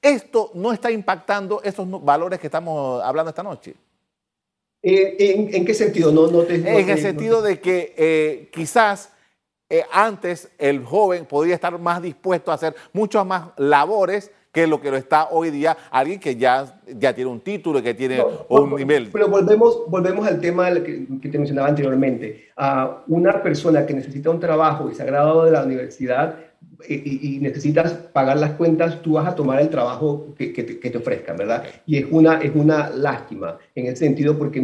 ¿Esto 0.01 0.51
no 0.53 0.71
está 0.71 0.91
impactando 0.91 1.61
esos 1.63 1.87
valores 2.03 2.39
que 2.39 2.47
estamos 2.47 3.03
hablando 3.03 3.29
esta 3.29 3.43
noche? 3.43 3.73
Eh, 4.81 5.49
¿En, 5.51 5.65
qué 5.65 5.73
sentido? 5.73 6.11
No, 6.11 6.27
no 6.27 6.43
en 6.43 6.89
el 6.89 7.01
sentido 7.01 7.41
de 7.41 7.59
que 7.59 7.93
eh, 7.97 8.49
quizás 8.53 9.11
eh, 9.69 9.83
antes 9.91 10.49
el 10.57 10.85
joven 10.85 11.25
podría 11.25 11.55
estar 11.55 11.77
más 11.77 12.01
dispuesto 12.01 12.51
a 12.51 12.55
hacer 12.55 12.75
muchas 12.93 13.25
más 13.25 13.49
labores 13.57 14.31
que 14.57 14.65
lo 14.65 14.81
que 14.81 14.89
lo 14.89 14.97
está 14.97 15.27
hoy 15.29 15.51
día 15.51 15.77
alguien 15.91 16.19
que 16.19 16.35
ya, 16.35 16.79
ya 16.87 17.13
tiene 17.13 17.29
un 17.29 17.41
título, 17.41 17.83
que 17.83 17.93
tiene 17.93 18.23
un 18.49 18.75
nivel. 18.75 19.09
Pero 19.13 19.27
volvemos, 19.27 19.83
volvemos 19.87 20.25
al 20.25 20.41
tema 20.41 20.73
que, 20.73 21.05
que 21.21 21.29
te 21.29 21.37
mencionaba 21.37 21.67
anteriormente. 21.67 22.47
A 22.55 23.03
una 23.07 23.43
persona 23.43 23.85
que 23.85 23.93
necesita 23.93 24.31
un 24.31 24.39
trabajo 24.39 24.89
y 24.89 24.95
se 24.95 25.03
ha 25.03 25.05
graduado 25.05 25.45
de 25.45 25.51
la 25.51 25.63
universidad 25.63 26.37
y, 26.89 27.37
necesitas 27.39 27.93
pagar 27.93 28.37
las 28.37 28.51
cuentas, 28.53 28.99
tú 29.03 29.13
vas 29.13 29.27
a 29.27 29.35
tomar 29.35 29.61
el 29.61 29.69
trabajo 29.69 30.33
que, 30.35 30.51
que, 30.51 30.63
te, 30.63 30.97
ofrezcan, 30.97 31.37
¿verdad? 31.37 31.63
Y 31.85 31.97
es 31.97 32.05
una, 32.09 32.39
es 32.41 32.51
una 32.55 32.89
lástima 32.89 33.59
en 33.75 33.85
ese 33.85 33.97
sentido 33.97 34.39
porque, 34.39 34.59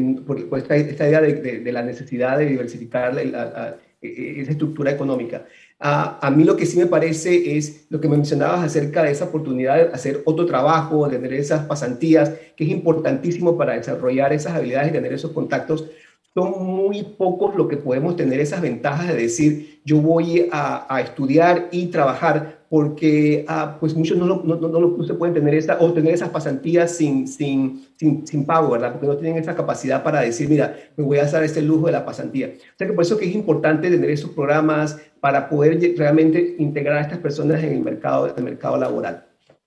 esta, 0.58 1.08
idea 1.08 1.22
de, 1.22 1.60
de, 1.60 1.72
la 1.72 1.84
necesidad 1.84 2.40
de 2.40 2.48
diversificar 2.48 3.14
la, 3.14 3.78
e, 4.02 4.08
e, 4.08 4.42
esa 4.42 4.52
estructura 4.52 4.92
económica. 4.92 5.46
A 5.80 6.32
mí 6.34 6.46
lo 6.46 6.56
que 6.56 6.66
sí 6.66 6.78
me 6.78 6.86
parece 6.86 7.58
es 7.58 7.88
lo 7.90 8.00
que 8.00 8.08
me 8.08 8.16
mencionabas 8.16 8.64
acerca 8.64 9.04
de 9.04 9.12
esa 9.12 9.26
oportunidad 9.26 9.76
de 9.76 9.94
hacer 9.94 10.22
otro 10.26 10.46
trabajo, 10.46 11.08
de 11.10 11.18
tener 11.18 11.34
esas 11.34 11.66
pasantías, 11.66 12.32
que 12.56 12.64
es 12.64 12.70
importantísimo 12.70 13.58
para 13.58 13.74
desarrollar 13.74 14.32
esas 14.32 14.54
habilidades 14.54 14.90
y 14.90 14.94
tener 14.94 15.12
esos 15.12 15.32
contactos. 15.32 15.90
Son 16.34 16.66
muy 16.66 17.04
pocos 17.04 17.56
los 17.56 17.68
que 17.68 17.78
podemos 17.78 18.16
tener 18.16 18.40
esas 18.40 18.62
ventajas 18.62 19.08
de 19.08 19.16
decir, 19.16 19.82
yo 19.86 20.02
voy 20.02 20.48
a, 20.52 21.02
estudiar 21.02 21.68
y 21.72 21.88
trabajar, 21.88 22.63
porque 22.74 23.46
ah, 23.48 23.78
pues 23.80 23.94
muchos 23.94 24.18
no, 24.18 24.26
no, 24.26 24.56
no, 24.56 24.68
no, 24.68 25.04
se 25.04 25.14
pueden 25.14 25.36
tener 25.36 25.54
esa, 25.54 25.78
o 25.80 25.94
tener 25.94 26.12
esas 26.12 26.30
pasantías 26.30 26.98
sin, 26.98 27.28
sin, 27.28 27.88
sin, 27.98 28.26
sin, 28.26 28.48
pago, 28.48 28.72
¿verdad? 28.72 28.94
Porque 28.94 29.06
no 29.06 29.16
tienen 29.16 29.38
esa 29.38 29.56
capacidad 29.56 30.02
para 30.02 30.22
decir, 30.22 30.50
mira, 30.50 30.76
me 30.98 31.04
voy 31.04 31.20
a 31.20 31.22
hacer 31.26 31.44
este 31.44 31.62
lujo 31.62 31.86
de 31.86 31.92
la 31.92 32.04
pasantía. 32.04 32.48
O 32.48 32.76
sea 32.76 32.88
que 32.88 32.94
por 32.94 33.04
eso 33.04 33.16
que 33.16 33.26
es 33.26 33.36
importante 33.36 33.92
tener 33.92 34.10
esos 34.10 34.32
programas 34.32 35.00
para 35.20 35.50
poder 35.50 35.80
realmente 35.96 36.56
integrar 36.58 36.98
a 36.98 37.02
estas 37.02 37.20
personas 37.20 37.64
en 37.64 37.74
el 37.74 37.82
mercado, 37.82 38.34
el 38.36 38.44
mercado 38.44 38.76
laboral. 38.76 39.24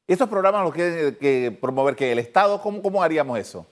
¿Esos 0.09 0.29
programas 0.29 0.65
los 0.65 0.75
que, 0.75 1.15
que 1.21 1.57
promover 1.61 1.95
que 1.95 2.11
el 2.11 2.19
Estado? 2.19 2.61
¿Cómo, 2.61 2.83
cómo 2.83 3.05
haríamos 3.05 3.39
eso? 3.39 3.65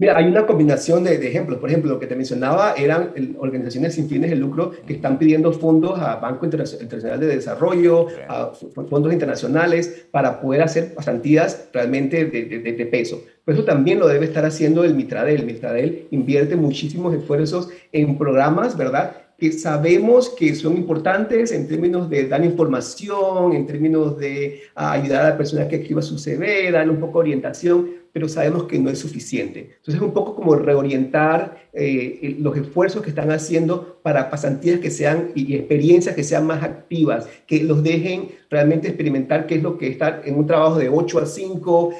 Mira, 0.00 0.16
hay 0.16 0.26
una 0.26 0.46
combinación 0.46 1.02
de, 1.02 1.14
ejemplos. 1.26 1.58
Por 1.58 1.70
ejemplo, 1.70 1.90
lo 1.90 1.98
que 1.98 2.06
te 2.06 2.14
mencionaba 2.14 2.74
eran 2.74 3.12
organizaciones 3.36 3.94
sin 3.94 4.08
fines 4.08 4.30
de 4.30 4.36
lucro 4.36 4.70
que 4.86 4.92
están 4.92 5.18
pidiendo 5.18 5.52
fondos 5.52 5.98
a 5.98 6.14
Banco 6.16 6.44
Internacional 6.44 7.18
de 7.18 7.26
Desarrollo, 7.26 8.06
a 8.28 8.52
fondos 8.88 9.12
internacionales, 9.12 10.06
para 10.12 10.40
poder 10.40 10.62
hacer 10.62 10.94
pasantías 10.94 11.68
realmente 11.72 12.26
de, 12.26 12.44
de, 12.44 12.86
peso. 12.86 13.24
Pero 13.44 13.58
eso 13.58 13.66
también 13.66 13.98
lo 13.98 14.06
debe 14.06 14.26
estar 14.26 14.44
haciendo 14.44 14.84
el 14.84 14.94
Mitradel. 14.94 15.40
El 15.40 15.46
Mitradel 15.46 16.06
invierte 16.12 16.54
muchísimos 16.54 17.12
esfuerzos 17.12 17.68
en 17.90 18.16
programas, 18.16 18.76
¿verdad? 18.76 19.16
que 19.38 19.52
sabemos 19.52 20.30
que 20.30 20.52
son 20.56 20.76
importantes 20.76 21.52
en 21.52 21.68
términos 21.68 22.10
de 22.10 22.26
dar 22.26 22.44
información, 22.44 23.52
en 23.52 23.66
términos 23.66 24.18
de 24.18 24.62
ayudar 24.74 25.26
a 25.26 25.30
la 25.30 25.36
persona 25.36 25.68
que 25.68 25.76
escriba 25.76 26.02
su 26.02 26.18
CV, 26.18 26.72
darle 26.72 26.92
un 26.92 26.98
poco 26.98 27.18
de 27.18 27.30
orientación, 27.30 27.88
pero 28.18 28.28
sabemos 28.28 28.64
que 28.64 28.80
no 28.80 28.90
es 28.90 28.98
suficiente. 28.98 29.60
Entonces 29.76 29.94
es 29.94 30.00
un 30.00 30.10
poco 30.10 30.34
como 30.34 30.56
reorientar 30.56 31.68
eh, 31.72 32.34
los 32.40 32.56
esfuerzos 32.56 33.00
que 33.00 33.10
están 33.10 33.30
haciendo 33.30 34.00
para 34.02 34.28
pasantías 34.28 34.80
que 34.80 34.90
sean 34.90 35.30
y, 35.36 35.54
experiencias 35.54 36.16
que 36.16 36.24
sean 36.24 36.44
más 36.44 36.64
activas, 36.64 37.28
que 37.46 37.62
los 37.62 37.80
dejen 37.84 38.30
realmente 38.50 38.88
experimentar 38.88 39.46
qué 39.46 39.54
es 39.54 39.62
lo 39.62 39.78
que 39.78 39.86
es 39.86 39.92
estar 39.92 40.22
en 40.24 40.34
un 40.34 40.48
trabajo 40.48 40.80
de 40.80 40.88
8 40.88 41.20
a 41.20 41.26
5, 41.26 41.90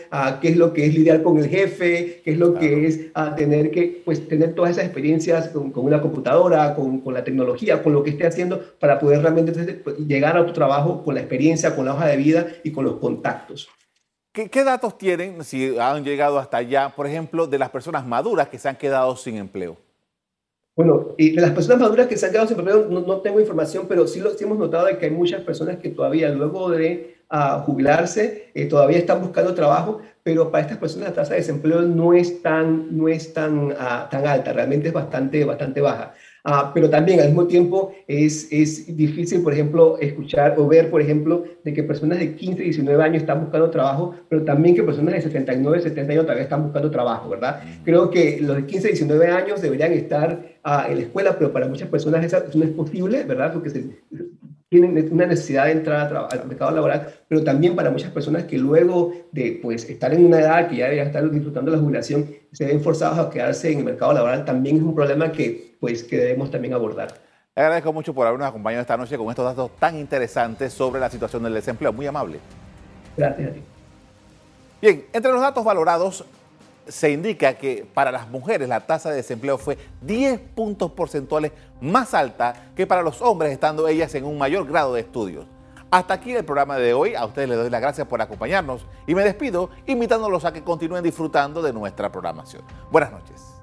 qué 0.41 0.49
es 0.49 0.57
lo 0.57 0.73
que 0.73 0.87
es 0.87 0.95
lidiar 0.95 1.23
con 1.23 1.39
el 1.39 1.47
jefe, 1.47 2.21
qué 2.25 2.33
es 2.33 2.39
lo 2.39 2.55
que 2.55 2.87
es 2.89 3.13
tener 3.37 3.71
que 3.71 4.03
pues 4.05 4.27
tener 4.27 4.57
todas 4.57 4.73
esas 4.73 4.87
experiencias 4.87 5.51
con, 5.51 5.71
una 5.77 6.01
computadora, 6.01 6.75
con, 6.75 6.99
con, 6.99 7.15
la 7.15 7.23
tecnología, 7.23 7.81
con 7.81 7.93
lo 7.93 8.03
que 8.03 8.11
esté 8.11 8.27
haciendo 8.27 8.61
para 8.81 8.99
poder 8.99 9.23
realmente 9.23 9.85
llegar 10.05 10.37
a 10.37 10.45
tu 10.45 10.53
trabajo 10.53 11.05
con 11.05 11.15
la 11.15 11.21
experiencia, 11.21 11.77
con 11.77 11.85
la 11.85 11.95
hoja 11.95 12.09
de 12.09 12.17
vida 12.17 12.49
y 12.65 12.73
con 12.73 12.85
los 12.85 12.97
contactos. 12.97 13.69
¿Qué, 14.33 14.65
datos 14.65 14.97
tienen, 14.99 15.43
si 15.43 15.77
han 15.79 16.05
llegado 16.05 16.39
hasta 16.39 16.59
allá, 16.59 16.91
por 16.95 17.07
ejemplo, 17.07 17.47
de 17.47 17.59
las 17.59 17.71
personas 17.71 18.07
maduras 18.07 18.49
que 18.49 18.59
se 18.59 18.69
han 18.69 18.77
quedado 18.77 19.17
sin 19.17 19.37
empleo? 19.37 19.77
Bueno, 20.77 21.15
y 21.17 21.31
de 21.31 21.41
las 21.41 21.51
personas 21.51 21.81
maduras 21.81 22.07
que 22.07 22.17
se 22.17 22.27
han 22.27 22.33
quedado 22.33 22.47
sin 22.47 22.57
empleo 22.57 22.87
no, 22.89 23.21
tengo 23.21 23.41
información, 23.41 23.87
pero 23.89 24.07
sí, 24.07 24.21
lo, 24.21 24.31
hemos 24.39 24.59
notado 24.59 24.87
de 24.87 24.97
que 24.97 25.07
hay 25.07 25.11
muchas 25.11 25.43
personas 25.43 25.79
que 25.79 25.89
todavía 25.89 26.29
luego 26.29 26.71
de 26.71 27.17
uh, 27.33 27.61
jubilarse 27.63 28.51
eh, 28.55 28.67
todavía 28.67 28.99
están 28.99 29.21
buscando 29.21 29.55
trabajo, 29.55 30.01
pero 30.23 30.53
para 30.53 30.63
estas 30.63 30.79
personas 30.79 31.09
la 31.09 31.15
tasa 31.17 31.33
de 31.33 31.41
desempleo 31.41 31.83
no 31.83 32.13
es 32.13 32.41
tan, 32.41 32.97
no 32.97 33.09
es 33.09 33.33
tan, 33.33 33.73
uh, 33.73 34.09
tan 34.09 34.25
alta, 34.25 34.53
realmente 34.53 34.89
es 34.89 34.95
bastante, 34.95 35.45
bastante 35.45 35.81
baja. 35.81 36.15
Ah, 36.51 36.71
pero 36.73 36.89
también 36.89 37.21
al 37.21 37.27
mismo 37.27 37.47
tiempo 37.47 37.93
es, 38.07 38.49
es 38.51 38.97
difícil, 38.97 39.43
por 39.43 39.53
ejemplo, 39.53 39.99
escuchar 40.01 40.55
o 40.57 40.67
ver, 40.67 40.89
por 40.89 41.03
ejemplo, 41.03 41.45
de 41.63 41.75
que 41.75 41.83
personas 41.83 42.21
de 42.21 42.35
15, 42.37 42.63
19 42.63 43.03
años 43.03 43.21
están 43.21 43.43
buscando 43.43 43.69
trabajo, 43.69 44.15
pero 44.31 44.43
también 44.45 44.75
que 44.75 44.83
personas 44.83 45.13
de 45.13 45.21
79, 45.21 45.83
70 45.83 46.11
años 46.11 46.25
todavía 46.25 46.45
están 46.45 46.63
buscando 46.63 46.91
trabajo, 46.91 47.29
¿verdad? 47.29 47.61
Creo 47.85 48.09
que 48.09 48.39
los 48.41 48.57
de 48.57 48.65
15, 48.65 48.89
19 48.89 49.27
años 49.27 49.61
deberían 49.61 49.93
estar 49.93 50.43
ah, 50.69 50.87
en 50.89 50.97
la 50.97 51.03
escuela, 51.03 51.37
pero 51.39 51.53
para 51.53 51.67
muchas 51.67 51.89
personas 51.89 52.25
eso 52.25 52.43
no 52.55 52.65
es 52.65 52.71
posible, 52.71 53.25
¿verdad? 53.25 53.53
Porque 53.53 53.71
se, 53.71 53.85
tienen 54.69 55.09
una 55.13 55.27
necesidad 55.27 55.65
de 55.65 55.73
entrar 55.73 56.15
al 56.15 56.47
mercado 56.47 56.73
laboral, 56.73 57.09
pero 57.27 57.43
también 57.43 57.75
para 57.75 57.91
muchas 57.91 58.11
personas 58.11 58.45
que 58.45 58.59
luego 58.59 59.15
de 59.33 59.59
pues, 59.63 59.89
estar 59.89 60.13
en 60.13 60.27
una 60.27 60.41
edad 60.41 60.69
que 60.69 60.77
ya 60.77 60.85
deberían 60.85 61.07
estar 61.07 61.31
disfrutando 61.31 61.71
de 61.71 61.79
la 61.79 61.83
jubilación, 61.83 62.27
se 62.53 62.67
ven 62.67 62.81
forzados 62.83 63.19
a 63.19 63.31
quedarse 63.31 63.73
en 63.73 63.79
el 63.79 63.85
mercado 63.85 64.13
laboral, 64.13 64.45
también 64.45 64.77
es 64.77 64.83
un 64.83 64.95
problema 64.95 65.33
que, 65.33 65.77
pues, 65.81 66.05
que 66.05 66.19
debemos 66.19 66.51
también 66.51 66.75
abordar. 66.75 67.09
Le 67.57 67.63
agradezco 67.63 67.93
mucho 67.93 68.15
por 68.15 68.27
habernos 68.27 68.49
acompañado 68.49 68.83
esta 68.83 68.97
noche 68.97 69.17
con 69.17 69.31
estos 69.31 69.45
datos 69.45 69.71
tan 69.79 69.99
interesantes 69.99 70.73
sobre 70.73 71.01
la 71.01 71.11
situación 71.11 71.43
del 71.43 71.55
desempleo. 71.55 71.93
Muy 71.93 72.07
amable. 72.07 72.39
Gracias 73.17 73.51
a 73.51 73.53
ti. 73.53 73.63
Bien, 74.81 75.05
entre 75.13 75.33
los 75.33 75.41
datos 75.41 75.65
valorados 75.65 76.25
se 76.89 77.11
indica 77.11 77.55
que 77.55 77.87
para 77.93 78.11
las 78.11 78.29
mujeres 78.29 78.69
la 78.69 78.87
tasa 78.87 79.11
de 79.11 79.17
desempleo 79.17 79.59
fue 79.59 79.79
10 80.03 80.41
puntos 80.55 80.93
porcentuales 80.93 81.53
más 81.81 82.15
alta 82.15 82.71
que 82.75 82.87
para 82.87 83.03
los 83.03 83.23
hombres, 83.23 83.53
estando 83.53 83.89
ellas 83.89 84.15
en 84.15 84.25
un 84.25 84.39
mayor 84.39 84.67
grado 84.67 84.95
de 84.95 85.01
estudios. 85.01 85.47
Hasta 85.91 86.15
aquí 86.15 86.35
el 86.35 86.45
programa 86.45 86.77
de 86.77 86.93
hoy. 86.93 87.15
A 87.15 87.25
ustedes 87.25 87.49
les 87.49 87.59
doy 87.59 87.71
las 87.71 87.81
gracias 87.81 88.07
por 88.07 88.21
acompañarnos 88.21 88.87
y 89.07 89.15
me 89.15 89.23
despido 89.23 89.71
invitándolos 89.87 90.45
a 90.45 90.53
que 90.53 90.63
continúen 90.63 91.03
disfrutando 91.03 91.63
de 91.63 91.73
nuestra 91.73 92.13
programación. 92.13 92.63
Buenas 92.91 93.13
noches. 93.13 93.58